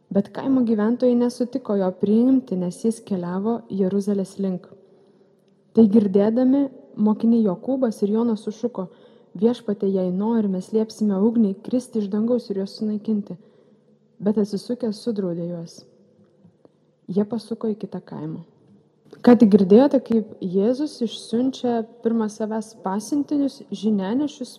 [0.09, 4.65] Bet kaimo gyventojai nesutiko jo priimti, nes jis keliavo Jeruzalės link.
[5.77, 6.63] Tai girdėdami,
[6.95, 8.87] mokiniai Jokūbas ir Jonas sušuko,
[9.37, 13.37] viešpatė, jei nori, mes liepsime ugniai kristi iš dangaus ir juos sunaikinti.
[14.17, 15.83] Bet atsisukę sudraudė juos
[17.07, 18.43] jie pasuko į kitą kaimą.
[19.23, 24.57] Ką tik girdėjote, kaip Jėzus išsiunčia pirmą savęs pasintinius žinianešius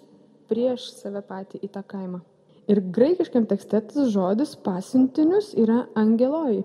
[0.48, 2.20] prieš save patį į tą kaimą.
[2.68, 6.64] Ir graikiškam tekste tas žodis pasintinius yra angeloji.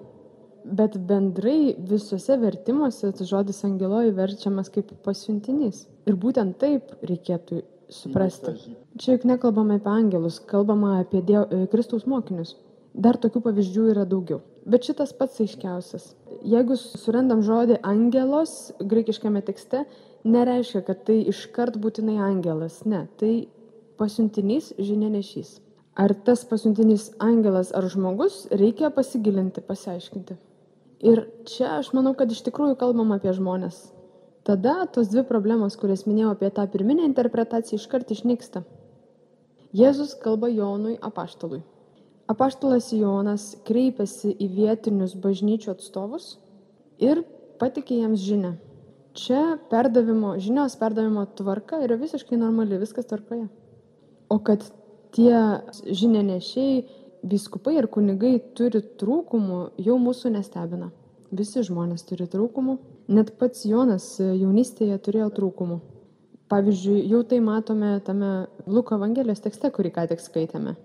[0.63, 5.85] Bet bendrai visuose vertimuose tas žodis angeloji verčiamas kaip pasiuntinys.
[6.07, 8.55] Ir būtent taip reikėtų suprasti.
[8.99, 12.55] Čia juk nekalbame apie angelus, kalbama apie Dievo, Kristaus mokinius.
[12.93, 14.43] Dar tokių pavyzdžių yra daugiau.
[14.69, 16.11] Bet šitas pats aiškiausias.
[16.45, 19.83] Jeigu surandam žodį angelos graikiškame tekste,
[20.23, 22.83] nereiškia, kad tai iškart būtinai angelas.
[22.85, 23.49] Ne, tai
[23.97, 25.57] pasiuntinys žinianešys.
[25.97, 30.37] Ar tas pasiuntinys angelas ar žmogus, reikia pasigilinti, pasiaiškinti.
[31.03, 33.89] Ir čia aš manau, kad iš tikrųjų kalbam apie žmonės.
[34.47, 38.63] Tada tos dvi problemos, kurias minėjau apie tą pirminę interpretaciją, iškart išnyksta.
[39.73, 41.63] Jėzus kalba Jonui apaštalui.
[42.31, 46.37] Apaštalas Jonas kreipiasi į vietinius bažnyčių atstovus
[47.03, 47.25] ir
[47.59, 48.53] patikė jiems žinę.
[49.13, 53.49] Čia perdavimo, žinios perdavimo tvarka yra visiškai normali, viskas tvarkoje.
[54.31, 54.63] O kad
[55.13, 55.35] tie
[55.83, 56.85] žinianešiai,
[57.27, 60.89] viskupai ir kunigai turi trūkumų, jau mūsų nestebina.
[61.33, 62.77] Visi žmonės turi trūkumų.
[63.13, 65.81] Net pats Jonas jaunystėje turėjo trūkumų.
[66.49, 68.33] Pavyzdžiui, jau tai matome tame
[68.65, 70.75] Luko Evangelijos tekste, kurį ką tik skaitėme.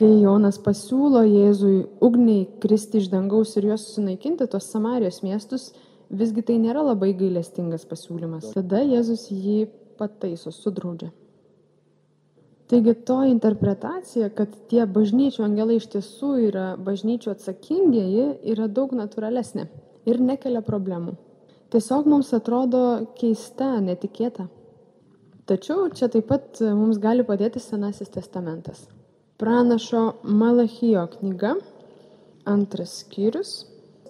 [0.00, 5.66] Kai Jonas pasiūlo Jėzui ugniai kristi iš dangaus ir juos sunaikinti, tos Samarijos miestus,
[6.08, 8.46] visgi tai nėra labai gailestingas pasiūlymas.
[8.54, 9.66] Tada Jėzus jį
[10.00, 11.10] pataiso, sudraudžia.
[12.72, 19.66] Taigi to interpretacija, kad tie bažnyčių angelai iš tiesų yra bažnyčių atsakingieji, yra daug natūralesnė
[20.08, 21.18] ir nekelia problemų.
[21.74, 22.80] Tiesiog mums atrodo
[23.20, 24.48] keista, netikėta.
[25.50, 28.86] Tačiau čia taip pat mums gali padėti Senasis testamentas.
[29.40, 31.54] Pranašo Malachijo knyga,
[32.44, 33.52] antras skyrius,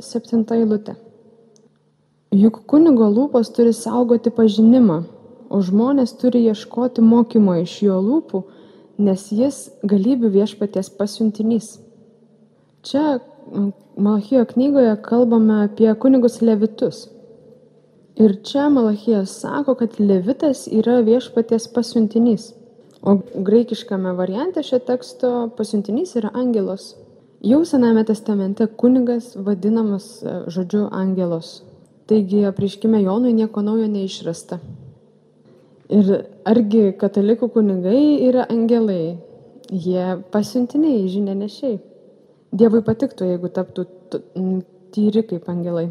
[0.03, 0.97] septinta eilutė.
[2.35, 4.97] Juk kunigo lūpos turi saugoti pažinimą,
[5.55, 8.43] o žmonės turi ieškoti mokymo iš jo lūpų,
[9.07, 11.77] nes jis galybių viešpaties pasiuntinys.
[12.83, 13.21] Čia
[13.95, 17.05] Malachijo knygoje kalbame apie kunigus levitus.
[18.19, 22.57] Ir čia Malachijas sako, kad levitas yra viešpaties pasiuntinys.
[23.03, 26.97] O graikiškame variante šio teksto pasiuntinys yra angelos.
[27.41, 30.09] Jau Sename testamente kunigas vadinamas
[30.53, 31.63] žodžiu angelos.
[32.07, 34.61] Taigi apriškime Jonui nieko naujo neišrasta.
[35.89, 36.13] Ir
[36.45, 39.17] argi katalikų kunigai yra angelai?
[39.73, 41.79] Jie pasiuntiniai, žinia nešiai.
[42.53, 43.87] Dievui patiktų, jeigu taptų
[44.93, 45.89] tyri kaip angelai.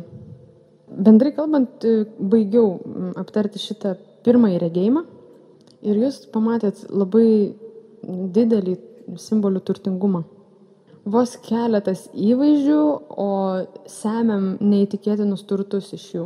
[0.89, 1.85] Bendrai kalbant,
[2.19, 2.75] baigiau
[3.17, 3.95] aptarti šitą
[4.27, 5.05] pirmąjį regėjimą
[5.81, 7.55] ir jūs pamatėt labai
[8.35, 8.77] didelį
[9.19, 10.23] simbolių turtingumą.
[11.09, 13.29] Vos keletas įvaizdžių, o
[13.89, 16.25] semiam neįtikėtinus turtus iš jų.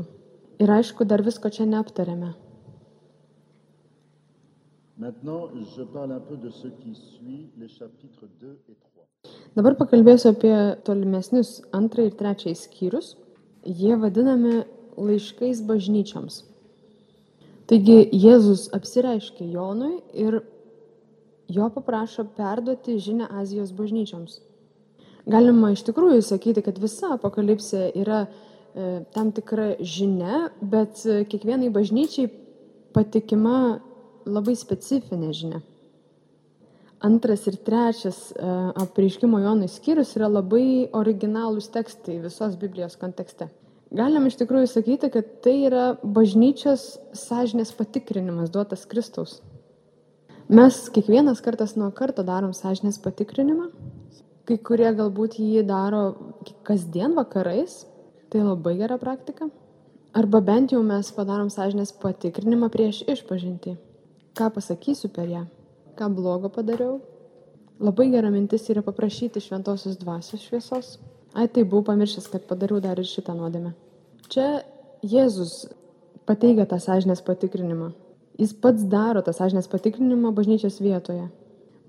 [0.64, 2.34] Ir aišku, dar visko čia neaptarėme.
[4.98, 8.78] Maintenant, je parle un peu de ce qui suit les chapitres 2 et
[9.24, 9.30] 3.
[9.56, 10.54] Dabar pakalbėsiu apie
[10.86, 13.16] tolimesnius antrą ir trečią skyrius.
[13.66, 14.64] Jie vadinami
[14.98, 16.44] laiškais bažnyčiams.
[17.70, 20.42] Taigi Jėzus apsireiškia Jonui ir
[21.48, 24.42] jo paprašo perduoti žinę Azijos bažnyčioms.
[25.30, 31.72] Galima iš tikrųjų sakyti, kad visa apokalipsė yra e, tam tikra žinia, bet e, kiekvienai
[31.72, 32.28] bažnyčiai
[32.94, 33.80] patikima
[34.28, 35.64] labai specifinė žinia.
[37.04, 38.44] Antras ir trečias e,
[38.84, 43.48] apreiškimo Jonui skyrius yra labai originalūs tekstai visos Biblijos kontekste.
[43.94, 49.38] Galim iš tikrųjų sakyti, kad tai yra bažnyčios sąžinės patikrinimas duotas Kristaus.
[50.50, 53.70] Mes kiekvienas kartas nuo karto darom sąžinės patikrinimą.
[54.50, 56.04] Kai kurie galbūt jį daro
[56.68, 57.84] kasdien vakarais.
[58.34, 59.52] Tai labai gera praktika.
[60.18, 63.78] Arba bent jau mes padarom sąžinės patikrinimą prieš išpažinti
[64.34, 65.46] ką pasakysiu per ją,
[65.98, 67.00] ką blogo padariau.
[67.80, 70.98] Labai gera mintis yra paprašyti šventosios dvasios šviesos.
[71.34, 73.74] Ai, tai buvau pamiršęs, kad padariau dar ir šitą nuodėmę.
[74.30, 74.62] Čia
[75.02, 75.66] Jėzus
[76.30, 77.92] pateigia tą sąžinės patikrinimą.
[78.40, 81.28] Jis pats daro tą sąžinės patikrinimą bažnyčios vietoje.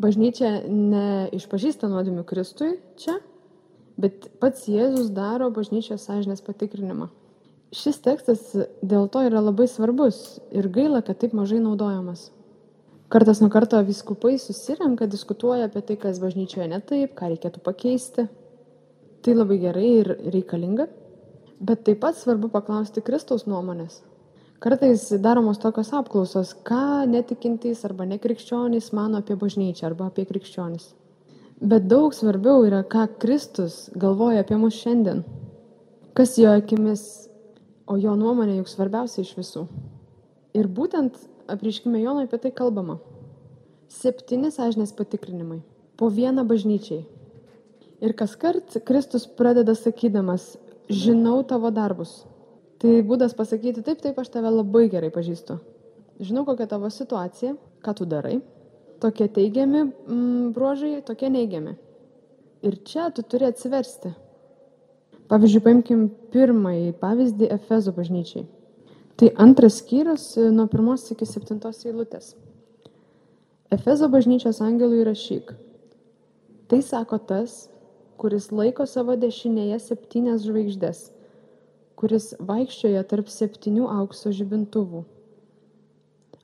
[0.01, 3.19] Bažnyčia neišpažįsta nuodėmių Kristui čia,
[4.01, 7.11] bet pats Jėzus daro bažnyčios sąžinės patikrinimą.
[7.75, 8.43] Šis tekstas
[8.83, 12.29] dėl to yra labai svarbus ir gaila, kad taip mažai naudojamas.
[13.13, 18.27] Kartas nuo karto viskupai susirenka, diskutuoja apie tai, kas bažnyčioje ne taip, ką reikėtų pakeisti.
[19.25, 20.89] Tai labai gerai ir reikalinga,
[21.61, 24.03] bet taip pat svarbu paklausti Kristaus nuomonės.
[24.61, 30.93] Kartais daromos tokios apklausos, ką netikintys arba nekrikščionys mano apie bažnyčią arba apie krikščionys.
[31.61, 35.25] Bet daug svarbiau yra, ką Kristus galvoja apie mus šiandien.
[36.15, 37.25] Kas jo akimis
[37.87, 39.65] o jo nuomonė juk svarbiausia iš visų.
[40.57, 41.17] Ir būtent
[41.51, 42.99] apriškime Jono apie tai kalbama.
[43.93, 45.61] Septyni sąžinės patikrinimai.
[45.99, 47.05] Po vieną bažnyčiai.
[48.05, 50.55] Ir kas kart Kristus pradeda sakydamas,
[50.93, 52.25] žinau tavo darbus.
[52.83, 55.57] Tai būdas pasakyti, taip, taip, aš tave labai gerai pažįstu.
[56.21, 58.37] Žinau, kokia tavo situacija, ką tu darai.
[59.01, 61.79] Tokie teigiami mm, bruožai, tokie neigiami.
[62.65, 64.13] Ir čia tu turi atsiversti
[65.31, 66.01] Pavyzdžiui, paimkim
[66.35, 68.45] pirmąjį pavyzdį Efezo bažnyčiai.
[69.17, 72.35] Tai antras skyrius e, nuo pirmos iki septintos eilutės.
[73.73, 75.55] Efezo bažnyčios angelui rašyk.
[76.69, 77.65] Tai sako tas,
[78.21, 81.05] kuris laiko savo dešinėje septynias žvaigždės,
[82.01, 85.05] kuris vaikščioja tarp septynių aukso žibintuvų.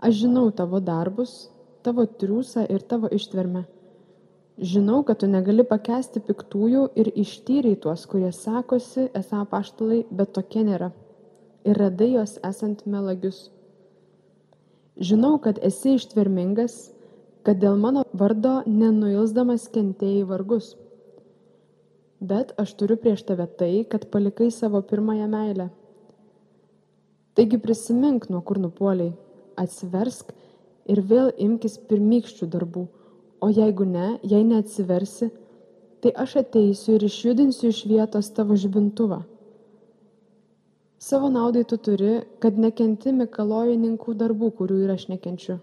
[0.01, 1.51] Aš žinau tavo darbus,
[1.85, 3.67] tavo triūsą ir tavo ištvermę
[4.61, 10.61] Žinau, kad tu negali pakęsti piktųjų ir ištyriai tuos, kurie sakosi, esą paštalai, bet tokie
[10.67, 10.91] nėra.
[11.65, 13.39] Ir radai juos esant melagius.
[15.01, 16.75] Žinau, kad esi ištvermingas,
[17.41, 20.75] kad dėl mano vardo nenuilsdamas kentėjai vargus.
[22.21, 25.71] Bet aš turiu prieš tave tai, kad palikai savo pirmąją meilę.
[27.35, 29.15] Taigi prisimink, nuo kur nupoliai,
[29.57, 30.35] atsiversk
[30.93, 32.85] ir vėl imkis pirmykščių darbų,
[33.41, 35.31] o jeigu ne, jei neatsiversi,
[36.05, 39.23] tai aš ateisiu ir išjudinsiu iš vietos tavo žibintuvą.
[41.01, 45.57] Savo naudai tu turi, kad nekenti mikalojininkų darbų, kurių ir aš nekenčiu.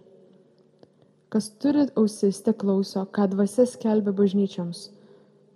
[1.30, 4.88] Kas turi ausis, te klauso, ką dvasia skelbia bažnyčioms.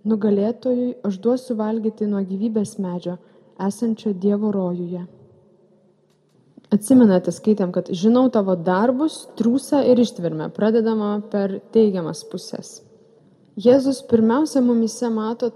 [0.07, 3.19] Nugalėtojui aš duosiu valgyti nuo gyvybės medžio,
[3.61, 5.03] esančio Dievo rojuje.
[6.71, 12.79] Atsimenate, skaitėm, kad žinau tavo darbus, trūsą ir ištvermę, pradedama per teigiamas pusės.
[13.59, 15.51] Jėzus pirmiausia mumise mato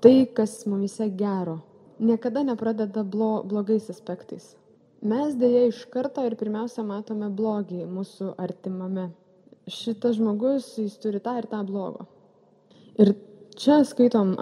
[0.00, 1.58] tai, kas mumise gero.
[1.98, 4.54] Niekada nepradeda blo, blogais aspektais.
[5.02, 9.08] Mes dėja iš karto ir pirmiausia matome blogį mūsų artimame.
[9.66, 12.06] Šitas žmogus, jis turi tą ir tą blogo.
[13.02, 13.12] Ir
[13.58, 14.34] čia skaitom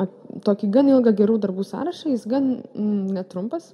[0.47, 3.73] tokį gan ilgą gerų darbų sąrašą, jis gan mm, netrumpas.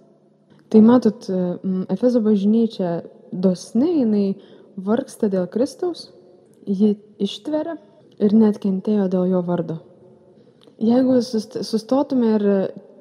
[0.73, 3.01] Tai matot, mm, Efezo bažnyčia
[3.33, 4.27] dosni, jinai
[4.77, 6.11] vargsta dėl Kristaus,
[6.67, 7.77] ji ištveria
[8.19, 9.79] ir net kentėjo dėl jo vardo.
[10.83, 12.49] Jeigu sustotume ir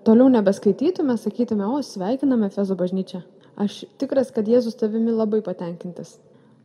[0.08, 3.24] toliau nebeskaitytume, sakytume, o sveikiname Efezo bažnyčią.
[3.56, 6.17] Aš tikras, kad Jėzus tavimi labai patenkintas.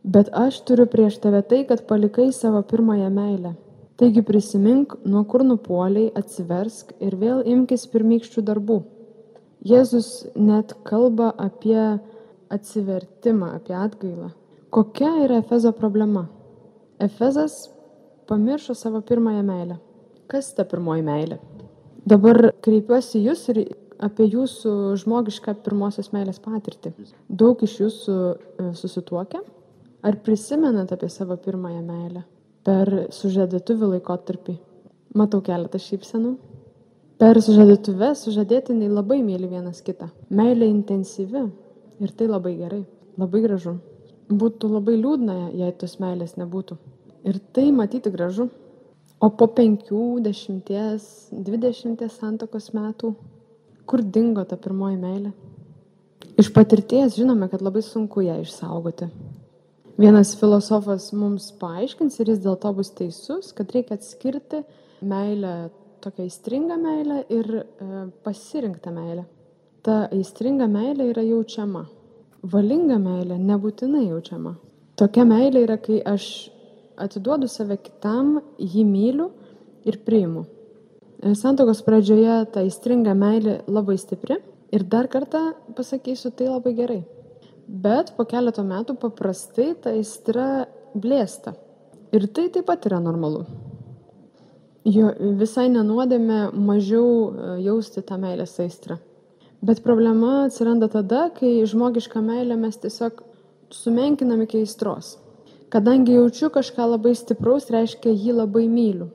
[0.03, 3.53] Bet aš turiu prieš tave tai, kad palikai savo pirmąją meilę.
[4.01, 8.79] Taigi prisimink, nuo kur nupoliai, atsiversk ir vėl imkis pirmykščių darbų.
[9.61, 11.99] Jėzus net kalba apie
[12.49, 14.31] atsivertimą, apie atgailą.
[14.73, 16.25] Kokia yra Efezo problema?
[16.97, 17.67] Efezas
[18.25, 19.77] pamiršo savo pirmąją meilę.
[20.25, 21.37] Kas ta pirmoji meilė?
[22.09, 23.63] Dabar kreipiuosi jūs ir
[24.01, 26.95] apie jūsų žmogišką pirmosios meilės patirtį.
[27.29, 29.45] Daug iš jūsų e, susituokia?
[30.01, 32.25] Ar prisimenat apie savo pirmąją meilę?
[32.67, 34.55] Per sužadėtuvių laikotarpį.
[35.17, 36.35] Matau keletą šypsenų.
[37.21, 40.09] Per sužadėtuvę sužadėtiniai labai myli vienas kitą.
[40.33, 41.43] Meilė intensyvi
[42.01, 42.81] ir tai labai gerai,
[43.21, 43.75] labai gražu.
[44.31, 46.77] Būtų labai liūdna, jei tos meilės nebūtų.
[47.27, 48.47] Ir tai matyti gražu.
[49.21, 53.11] O po penkių, dešimties, dvidešimties santokos metų,
[53.85, 55.33] kur dingo ta pirmoji meilė?
[56.41, 59.11] Iš patirties žinome, kad labai sunku ją išsaugoti.
[60.01, 64.63] Vienas filosofas mums paaiškins ir jis dėl to bus teisus, kad reikia atskirti
[65.05, 65.69] meilę,
[66.01, 67.65] tokią aistringą meilę ir e,
[68.25, 69.27] pasirinktą meilę.
[69.85, 71.83] Ta aistringa meilė yra jaučiama.
[72.41, 74.55] Valinga meilė nebūtinai jaučiama.
[74.97, 76.25] Tokia meilė yra, kai aš
[76.97, 79.29] atiduodu save kitam, jį myliu
[79.85, 80.47] ir priimu.
[81.21, 84.41] E, Santokos pradžioje ta aistringa meilė labai stipri
[84.73, 87.03] ir dar kartą pasakysiu, tai labai gerai.
[87.71, 91.53] Bet po keleto metų paprastai ta aistra blėsta.
[92.11, 93.45] Ir tai taip pat yra normalu.
[94.83, 98.97] Jo visai nenuodėme mažiau e, jausti tą meilės aistrą.
[99.63, 103.21] Bet problema atsiranda tada, kai žmogišką meilę mes tiesiog
[103.71, 105.13] sumenkinam iki aistros.
[105.71, 109.07] Kadangi jaučiu kažką labai stipraus, reiškia jį labai myliu.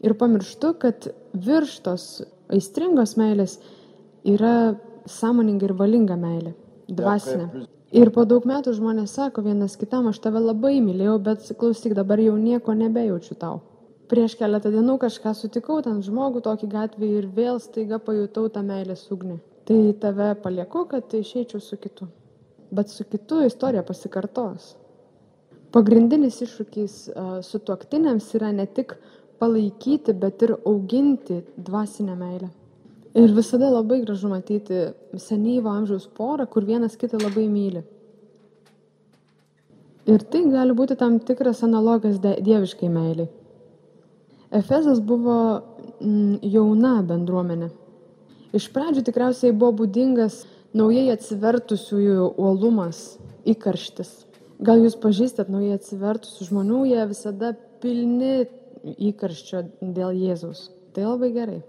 [0.00, 2.06] Ir pamirštu, kad virš tos
[2.48, 3.58] aistringos meilės
[4.24, 6.54] yra sąmoninga ir valinga meilė,
[6.88, 7.66] dvasinė.
[7.92, 12.22] Ir po daug metų žmonės sako vienas kitam, aš tave labai mylėjau, bet klausyk, dabar
[12.24, 13.58] jau nieko nebejaučiu tau.
[14.08, 19.04] Prieš keletą dienų kažką sutikau ten žmogų tokį gatvį ir vėl staiga pajutau tą meilės
[19.12, 19.36] ugnį.
[19.68, 22.08] Tai tave palieku, kad išeičiau su kitu.
[22.72, 24.72] Bet su kitu istorija pasikartos.
[25.76, 26.96] Pagrindinis iššūkis
[27.44, 28.96] su tuoktiniams yra ne tik
[29.40, 32.48] palaikyti, bet ir auginti dvasinę meilę.
[33.12, 34.86] Ir visada labai gražu matyti
[35.20, 37.82] senyvo amžiaus porą, kur vienas kitą labai myli.
[40.08, 43.28] Ir tai gali būti tam tikras analogas dieviškai meiliai.
[44.52, 45.36] Efezas buvo
[46.00, 47.68] mm, jauna bendruomenė.
[48.56, 50.42] Iš pradžių tikriausiai buvo būdingas
[50.76, 54.10] naujai atsivertusiųjų uolumas, įkarštis.
[54.62, 58.46] Gal jūs pažįstat naujai atsivertusių žmonių, jie visada pilni
[59.10, 60.66] įkarščio dėl Jėzaus.
[60.92, 61.60] Tai labai gerai.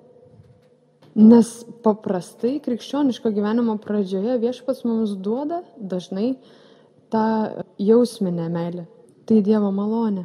[1.14, 1.50] Nes
[1.86, 6.32] paprastai krikščioniško gyvenimo pradžioje viešpats mums duoda dažnai
[7.14, 7.26] tą
[7.78, 8.88] jausminę meilę.
[9.30, 10.24] Tai Dievo malonė.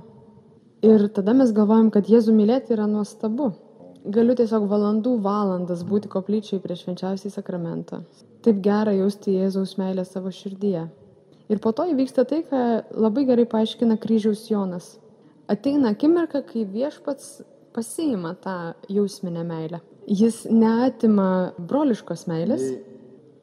[0.82, 3.51] Ir tada mes galvojam, kad Jėzų mylėti yra nuostabu.
[4.09, 8.01] Galiu tiesiog valandų valandas būti koplyčiai prieš švenčiausiai sakramentą.
[8.41, 10.86] Taip gera jausti Jėzaus meilę savo širdyje.
[11.53, 12.64] Ir po to įvyksta tai, ką
[12.97, 14.95] labai gerai paaiškina kryžiaus Jonas.
[15.53, 17.43] Ateina akimirka, kai viešpats
[17.76, 18.59] pasiima tą
[18.89, 22.65] jausminę meilę jis neatima broliškos meilės,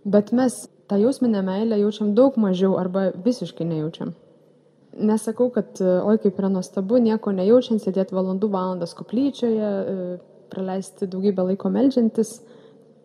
[0.05, 4.13] bet mes tą jausminę meilę jaučiam daug mažiau arba visiškai nejaučiam.
[4.95, 10.17] Nesakau, kad oi kaip yra nuostabu, nieko nejaučiant, sėdėti valandų valandas koplyčioje, e,
[10.53, 12.39] praleisti daugybę laiko melžiantis,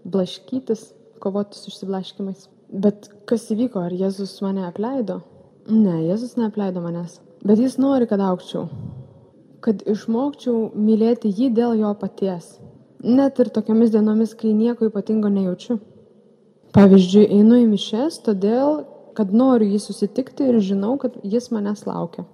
[0.04, 2.46] blaškytis, kovoti su išsiblaškimais.
[2.70, 5.20] Bet kas įvyko, ar Jėzus mane apleido?
[5.66, 7.18] Ne, Jėzus neapleido manęs.
[7.42, 8.68] Bet jis nori, kad aukčiau.
[9.64, 12.54] Kad išmokčiau mylėti jį dėl jo paties.
[13.00, 15.78] Net ir tokiamis dienomis, kai nieko ypatingo nejaučiu.
[16.76, 18.82] Pavyzdžiui, einu į mišes, todėl,
[19.16, 22.26] kad noriu jį susitikti ir žinau, kad jis manęs laukia.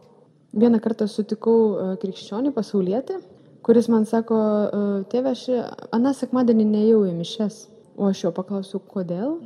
[0.57, 3.21] Vieną kartą sutikau e, krikščionį pasaulietį,
[3.65, 5.47] kuris man sako, e, tėve, aš
[5.95, 7.63] aną sekmadienį nejau į mišes.
[7.97, 9.39] O aš jo paklausiu, kodėl?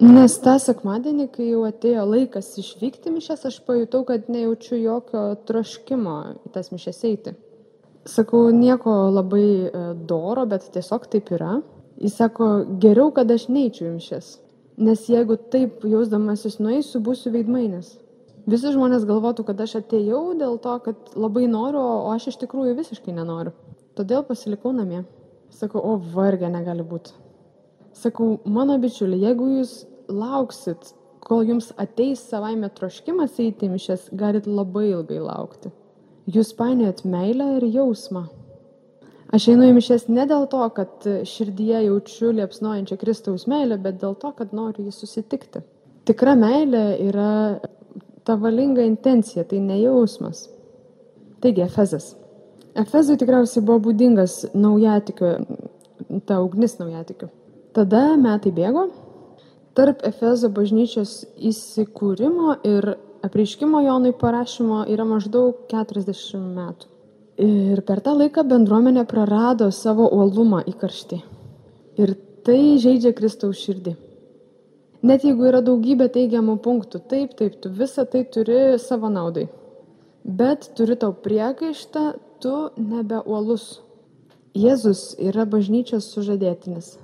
[0.00, 6.18] Nes tą sekmadienį, kai jau atėjo laikas išvykti mišes, aš pajutau, kad nejaučiu jokio troškimo
[6.46, 7.34] į tas mišes eiti.
[8.10, 11.60] Sakau, nieko labai e, doro, bet tiesiog taip yra.
[12.00, 12.48] Jis sako,
[12.82, 14.30] geriau, kad aš neįčiau į mišes.
[14.80, 17.92] Nes jeigu taip jausdamasis nueisiu, būsiu veidmainis.
[18.50, 22.78] Visi žmonės galvotų, kad aš atėjau dėl to, kad labai noriu, o aš iš tikrųjų
[22.78, 23.52] visiškai nenoriu.
[23.98, 25.04] Todėl pasilikau namie.
[25.54, 27.12] Sakau, o vargė negali būti.
[28.00, 29.74] Sakau, mano bičiuli, jeigu jūs
[30.08, 30.94] lauksit,
[31.26, 35.70] kol jums ateis savaime troškimas eiti į mišes, galit labai ilgai laukti.
[36.28, 38.26] Jūs painiojat meilę ir jausmą.
[39.30, 44.16] Aš einu į mišes ne dėl to, kad širdyje jaučiu liepsnojančią Kristaus meilę, bet dėl
[44.18, 45.62] to, kad noriu jį susitikti.
[46.08, 47.32] Tikra meilė yra
[48.26, 50.48] ta valinga intencija, tai ne jausmas.
[51.40, 52.16] Taigi, Efezas.
[52.78, 55.30] Efezui tikriausiai buvo būdingas naujatikių,
[56.26, 57.30] ta ugnis naujatikių.
[57.76, 58.88] Tada metai bėgo.
[59.78, 66.88] Tarp Efezo bažnyčios įsikūrimo ir apreiškimo Jonui parašymo yra maždaug 40 metų.
[67.40, 71.18] Ir per tą laiką bendruomenė prarado savo uolumą į karštį.
[72.00, 72.14] Ir
[72.44, 73.94] tai žaidžia Kristaus širdį.
[75.08, 79.46] Net jeigu yra daugybė teigiamų punktų, taip, taip, tu visą tai turi savo naudai.
[80.24, 82.02] Bet turi tau priekaištą,
[82.44, 83.80] tu nebe uolus.
[84.52, 86.98] Jėzus yra bažnyčios sužadėtinis.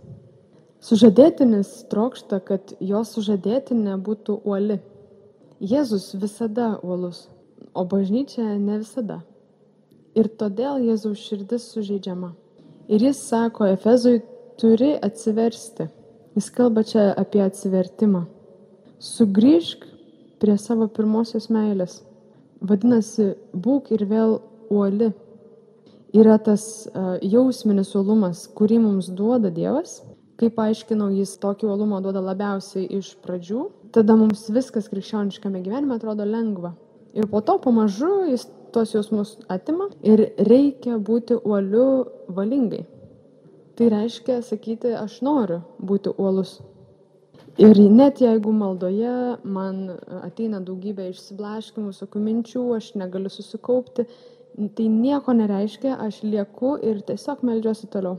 [0.85, 4.81] Sužadėtinis trokšta, kad jo sužadėtinė būtų uoli.
[5.61, 7.29] Jėzus visada uolus,
[7.73, 9.23] o bažnyčia ne visada.
[10.17, 12.35] Ir todėl Jėzaus širdis sužeidžiama.
[12.93, 14.21] Ir jis sako, Efezui
[14.61, 15.89] turi atsiversti.
[16.37, 18.27] Jis kalba čia apie atsivertimą.
[19.01, 19.87] Sugrįžk
[20.41, 22.03] prie savo pirmosios meilės.
[22.61, 24.39] Vadinasi, būk ir vėl
[24.69, 25.13] uoli.
[26.17, 30.03] Yra tas uh, jausminis uolumas, kurį mums duoda Dievas
[30.41, 36.27] kaip aiškinau, jis tokį uolumą duoda labiausiai iš pradžių, tada mums viskas krikščioniškame gyvenime atrodo
[36.27, 36.75] lengva.
[37.17, 41.89] Ir po to pamažu jis tos jausmus atima ir reikia būti uoliu
[42.29, 42.85] valingai.
[43.77, 46.59] Tai reiškia sakyti, aš noriu būti uolus.
[47.61, 49.77] Ir net jeigu maldoje man
[50.21, 54.05] ateina daugybė išsiblaškimų, visokių minčių, aš negaliu susikaupti,
[54.77, 58.19] tai nieko nereiškia, aš lieku ir tiesiog melžiuosi toliau.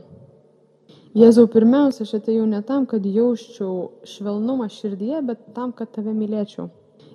[1.18, 6.68] Jėzau, pirmiausia, aš atėjau ne tam, kad jausčiau švelnumą širdyje, bet tam, kad tave mylėčiau.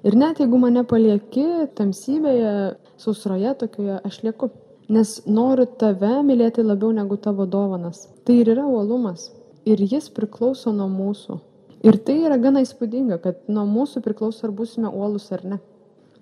[0.04, 2.52] Ir net jeigu mane palieki tamsybėje,
[3.00, 4.50] sausroje tokioje, aš lieku.
[4.92, 8.10] Nes noriu tave mylėti labiau negu tavo dovanas.
[8.28, 9.30] Tai ir yra uolumas.
[9.64, 11.40] Ir jis priklauso nuo mūsų.
[11.88, 15.64] Ir tai yra gana įspūdinga, kad nuo mūsų priklauso, ar būsime uolus ar ne.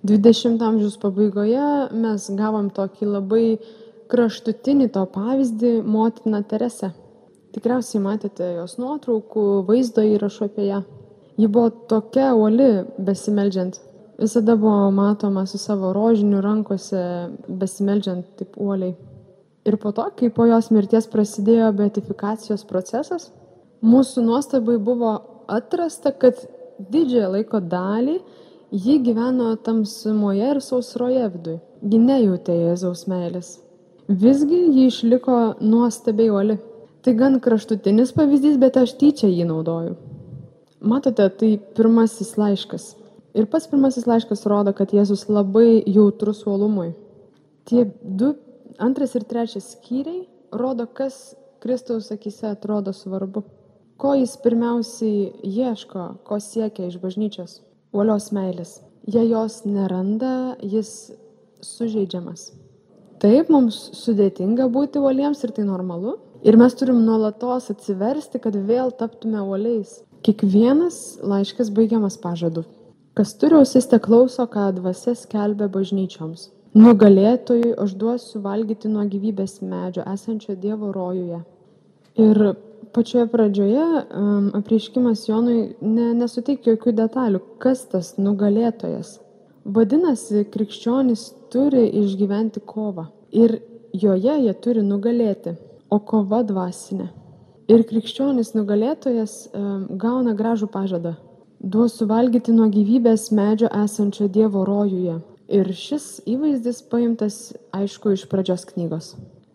[0.06, 1.66] 20 amžiaus pabaigoje
[1.98, 3.46] mes gavom tokį labai
[4.14, 6.94] kraštutinį to pavyzdį motiną Teresę.
[7.52, 10.82] Tikriausiai matėte jos nuotraukų, vaizdo įrašų apie ją.
[11.40, 13.80] Ji buvo tokia uoli besimeldžiant.
[14.22, 17.02] Visada buvo matoma su savo rožiniu rankose
[17.48, 18.94] besimeldžiant taip uoliai.
[19.66, 23.30] Ir po to, kai po jos mirties prasidėjo beatifikacijos procesas,
[23.86, 25.16] mūsų nuostabai buvo
[25.50, 26.40] atrasta, kad
[26.90, 28.20] didžiąją laiko dalį
[28.72, 31.60] ji gyveno tamsumoje ir sausroje viduje.
[31.82, 33.56] Ji nejautė Jėzaus meilės.
[34.08, 36.58] Visgi ji išliko nuostabiai uoli.
[37.02, 39.96] Tai gan kraštutinis pavyzdys, bet aš tyčia jį naudoju.
[40.82, 42.92] Matote, tai pirmasis laiškas.
[43.38, 46.92] Ir pats pirmasis laiškas rodo, kad Jėzus labai jautrus uolumui.
[47.66, 48.36] Tie du,
[48.78, 53.44] antras ir trečias skyriai rodo, kas Kristaus akise atrodo svarbu.
[54.02, 57.60] Ko jis pirmiausiai ieško, ko siekia iš bažnyčios?
[57.94, 58.80] Uolios meilės.
[59.10, 61.14] Jei jos neranda, jis
[61.66, 62.52] sužeidžiamas.
[63.22, 68.90] Taip, mums sudėtinga būti uoliems ir tai normalu, Ir mes turim nuolatos atsiversti, kad vėl
[68.98, 70.00] taptume uoliais.
[70.26, 72.64] Kiekvienas laiškas baigiamas pažadu.
[73.14, 76.50] Kas turi ausis te klauso, ką dvasia skelbia bažnyčioms.
[76.74, 81.42] Nugalėtojui aš duosiu valgyti nuo gyvybės medžio esančio Dievo rojuje.
[82.26, 82.44] Ir
[82.96, 89.20] pačioje pradžioje um, apreiškimas Jonui ne, nesuteikia jokių detalių, kas tas nugalėtojas.
[89.66, 93.60] Vadinasi, krikščionys turi išgyventi kovą ir
[93.94, 95.54] joje jie turi nugalėti,
[95.92, 97.10] o kova dvasinė.
[97.72, 99.64] Ir krikščionis nugalėtojas e,
[100.00, 101.16] gauna gražų pažadą.
[101.62, 105.20] Duosiu valgyti nuo gyvybės medžio esančio Dievo rojuje.
[105.52, 109.12] Ir šis įvaizdis paimtas, aišku, iš pradžios knygos.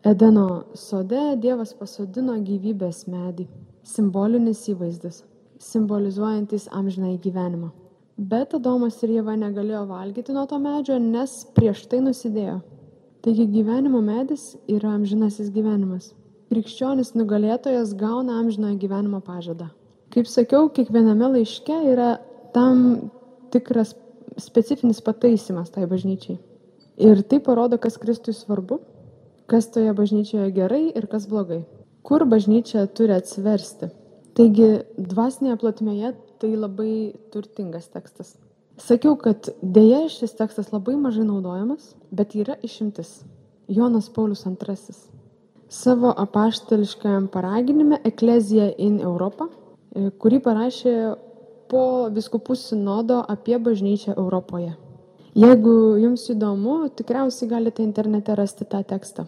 [0.07, 3.49] Edeno sode Dievas pasodino gyvybės medį.
[3.87, 5.23] Simbolinis įvaizdis,
[5.63, 7.73] simbolizuojantis amžinai gyvenimą.
[8.17, 12.61] Bet Adomas ir Jėva negalėjo valgyti nuo to medžio, nes prieš tai nusidėjo.
[13.27, 16.13] Taigi gyvenimo medis yra amžinasis gyvenimas.
[16.53, 19.71] Krikščionis nugalėtojas gauna amžinojo gyvenimo pažadą.
[20.15, 22.17] Kaip sakiau, kiekviename laiške yra
[22.55, 23.11] tam
[23.53, 23.95] tikras
[24.41, 26.39] specifinis pataisimas tai bažnyčiai.
[26.97, 28.79] Ir tai parodo, kas Kristui svarbu
[29.47, 31.63] kas toje bažnyčioje gerai ir kas blogai,
[32.03, 33.91] kur bažnyčia turi atsiversti.
[34.37, 34.69] Taigi
[34.99, 36.93] dvasinėje plotmėje tai labai
[37.33, 38.35] turtingas tekstas.
[38.77, 43.23] Sakiau, kad dėja šis tekstas labai mažai naudojamas, bet yra išimtis.
[43.73, 45.16] Jonas Paulius II
[45.69, 50.97] savo apaštališkajam paraginime Eklezija in Europą, e, kurį parašė
[51.69, 54.77] po viskupų sinodo apie bažnyčią Europoje.
[55.37, 59.27] Jeigu jums įdomu, tikriausiai galite internete rasti tą tekstą.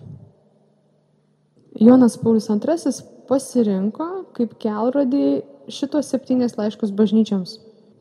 [1.80, 2.92] Jonas Paulius II
[3.28, 7.58] pasirinko kaip kelrodį šitos septynės laiškus bažnyčiams.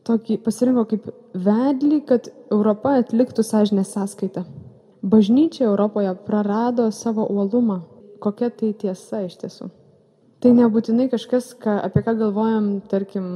[0.08, 4.46] Tokį pasirinko kaip vedlį, kad Europa atliktų sąžinės sąskaitą.
[5.02, 7.82] Bažnyčia Europoje prarado savo uolumą.
[8.18, 9.68] Kokia tai tiesa iš tiesų?
[10.42, 13.26] Tai nebūtinai kažkas, ką, apie ką galvojam, tarkim,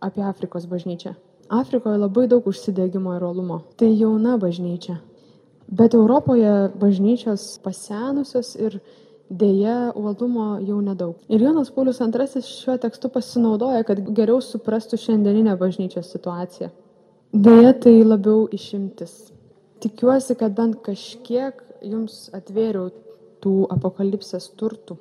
[0.00, 1.14] apie Afrikos bažnyčią.
[1.52, 3.62] Afrikoje labai daug užsidegimo ir uolumo.
[3.76, 4.96] Tai jauna bažnyčia.
[5.68, 8.78] Bet Europoje bažnyčios pasenusios ir
[9.28, 11.20] dėja uolumo jau nedaug.
[11.28, 16.70] Ir Jonas Paulius II šiuo tekstu pasinaudoja, kad geriau suprastų šiandieninę bažnyčios situaciją.
[17.32, 19.32] Dėja tai labiau išimtis.
[19.80, 22.90] Tikiuosi, kad bent kažkiek jums atvėriau
[23.42, 24.98] tų apokalipsės turtų.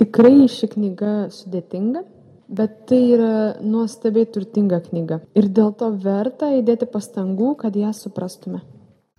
[0.00, 2.02] Tikrai ši knyga sudėtinga,
[2.48, 5.20] bet tai yra nuostabiai turtinga knyga.
[5.38, 8.62] Ir dėl to verta įdėti pastangų, kad ją suprastume.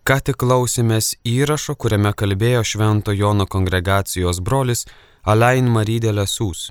[0.05, 4.85] Ką tik klausėmės įrašo, kuriame kalbėjo Švento Jono kongregacijos brolis
[5.25, 6.67] Alain Marydėlė Sūs.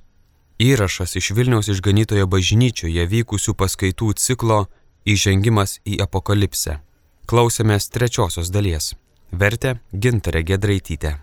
[0.63, 4.61] Įrašas iš Vilniaus išganytojo bažnyčioje vykusių paskaitų ciklo
[5.05, 6.79] Įžengimas į apokalipsę.
[7.27, 8.95] Klausėmės trečiosios dalies.
[9.33, 11.17] Vertė Gintarė Gedraitytė.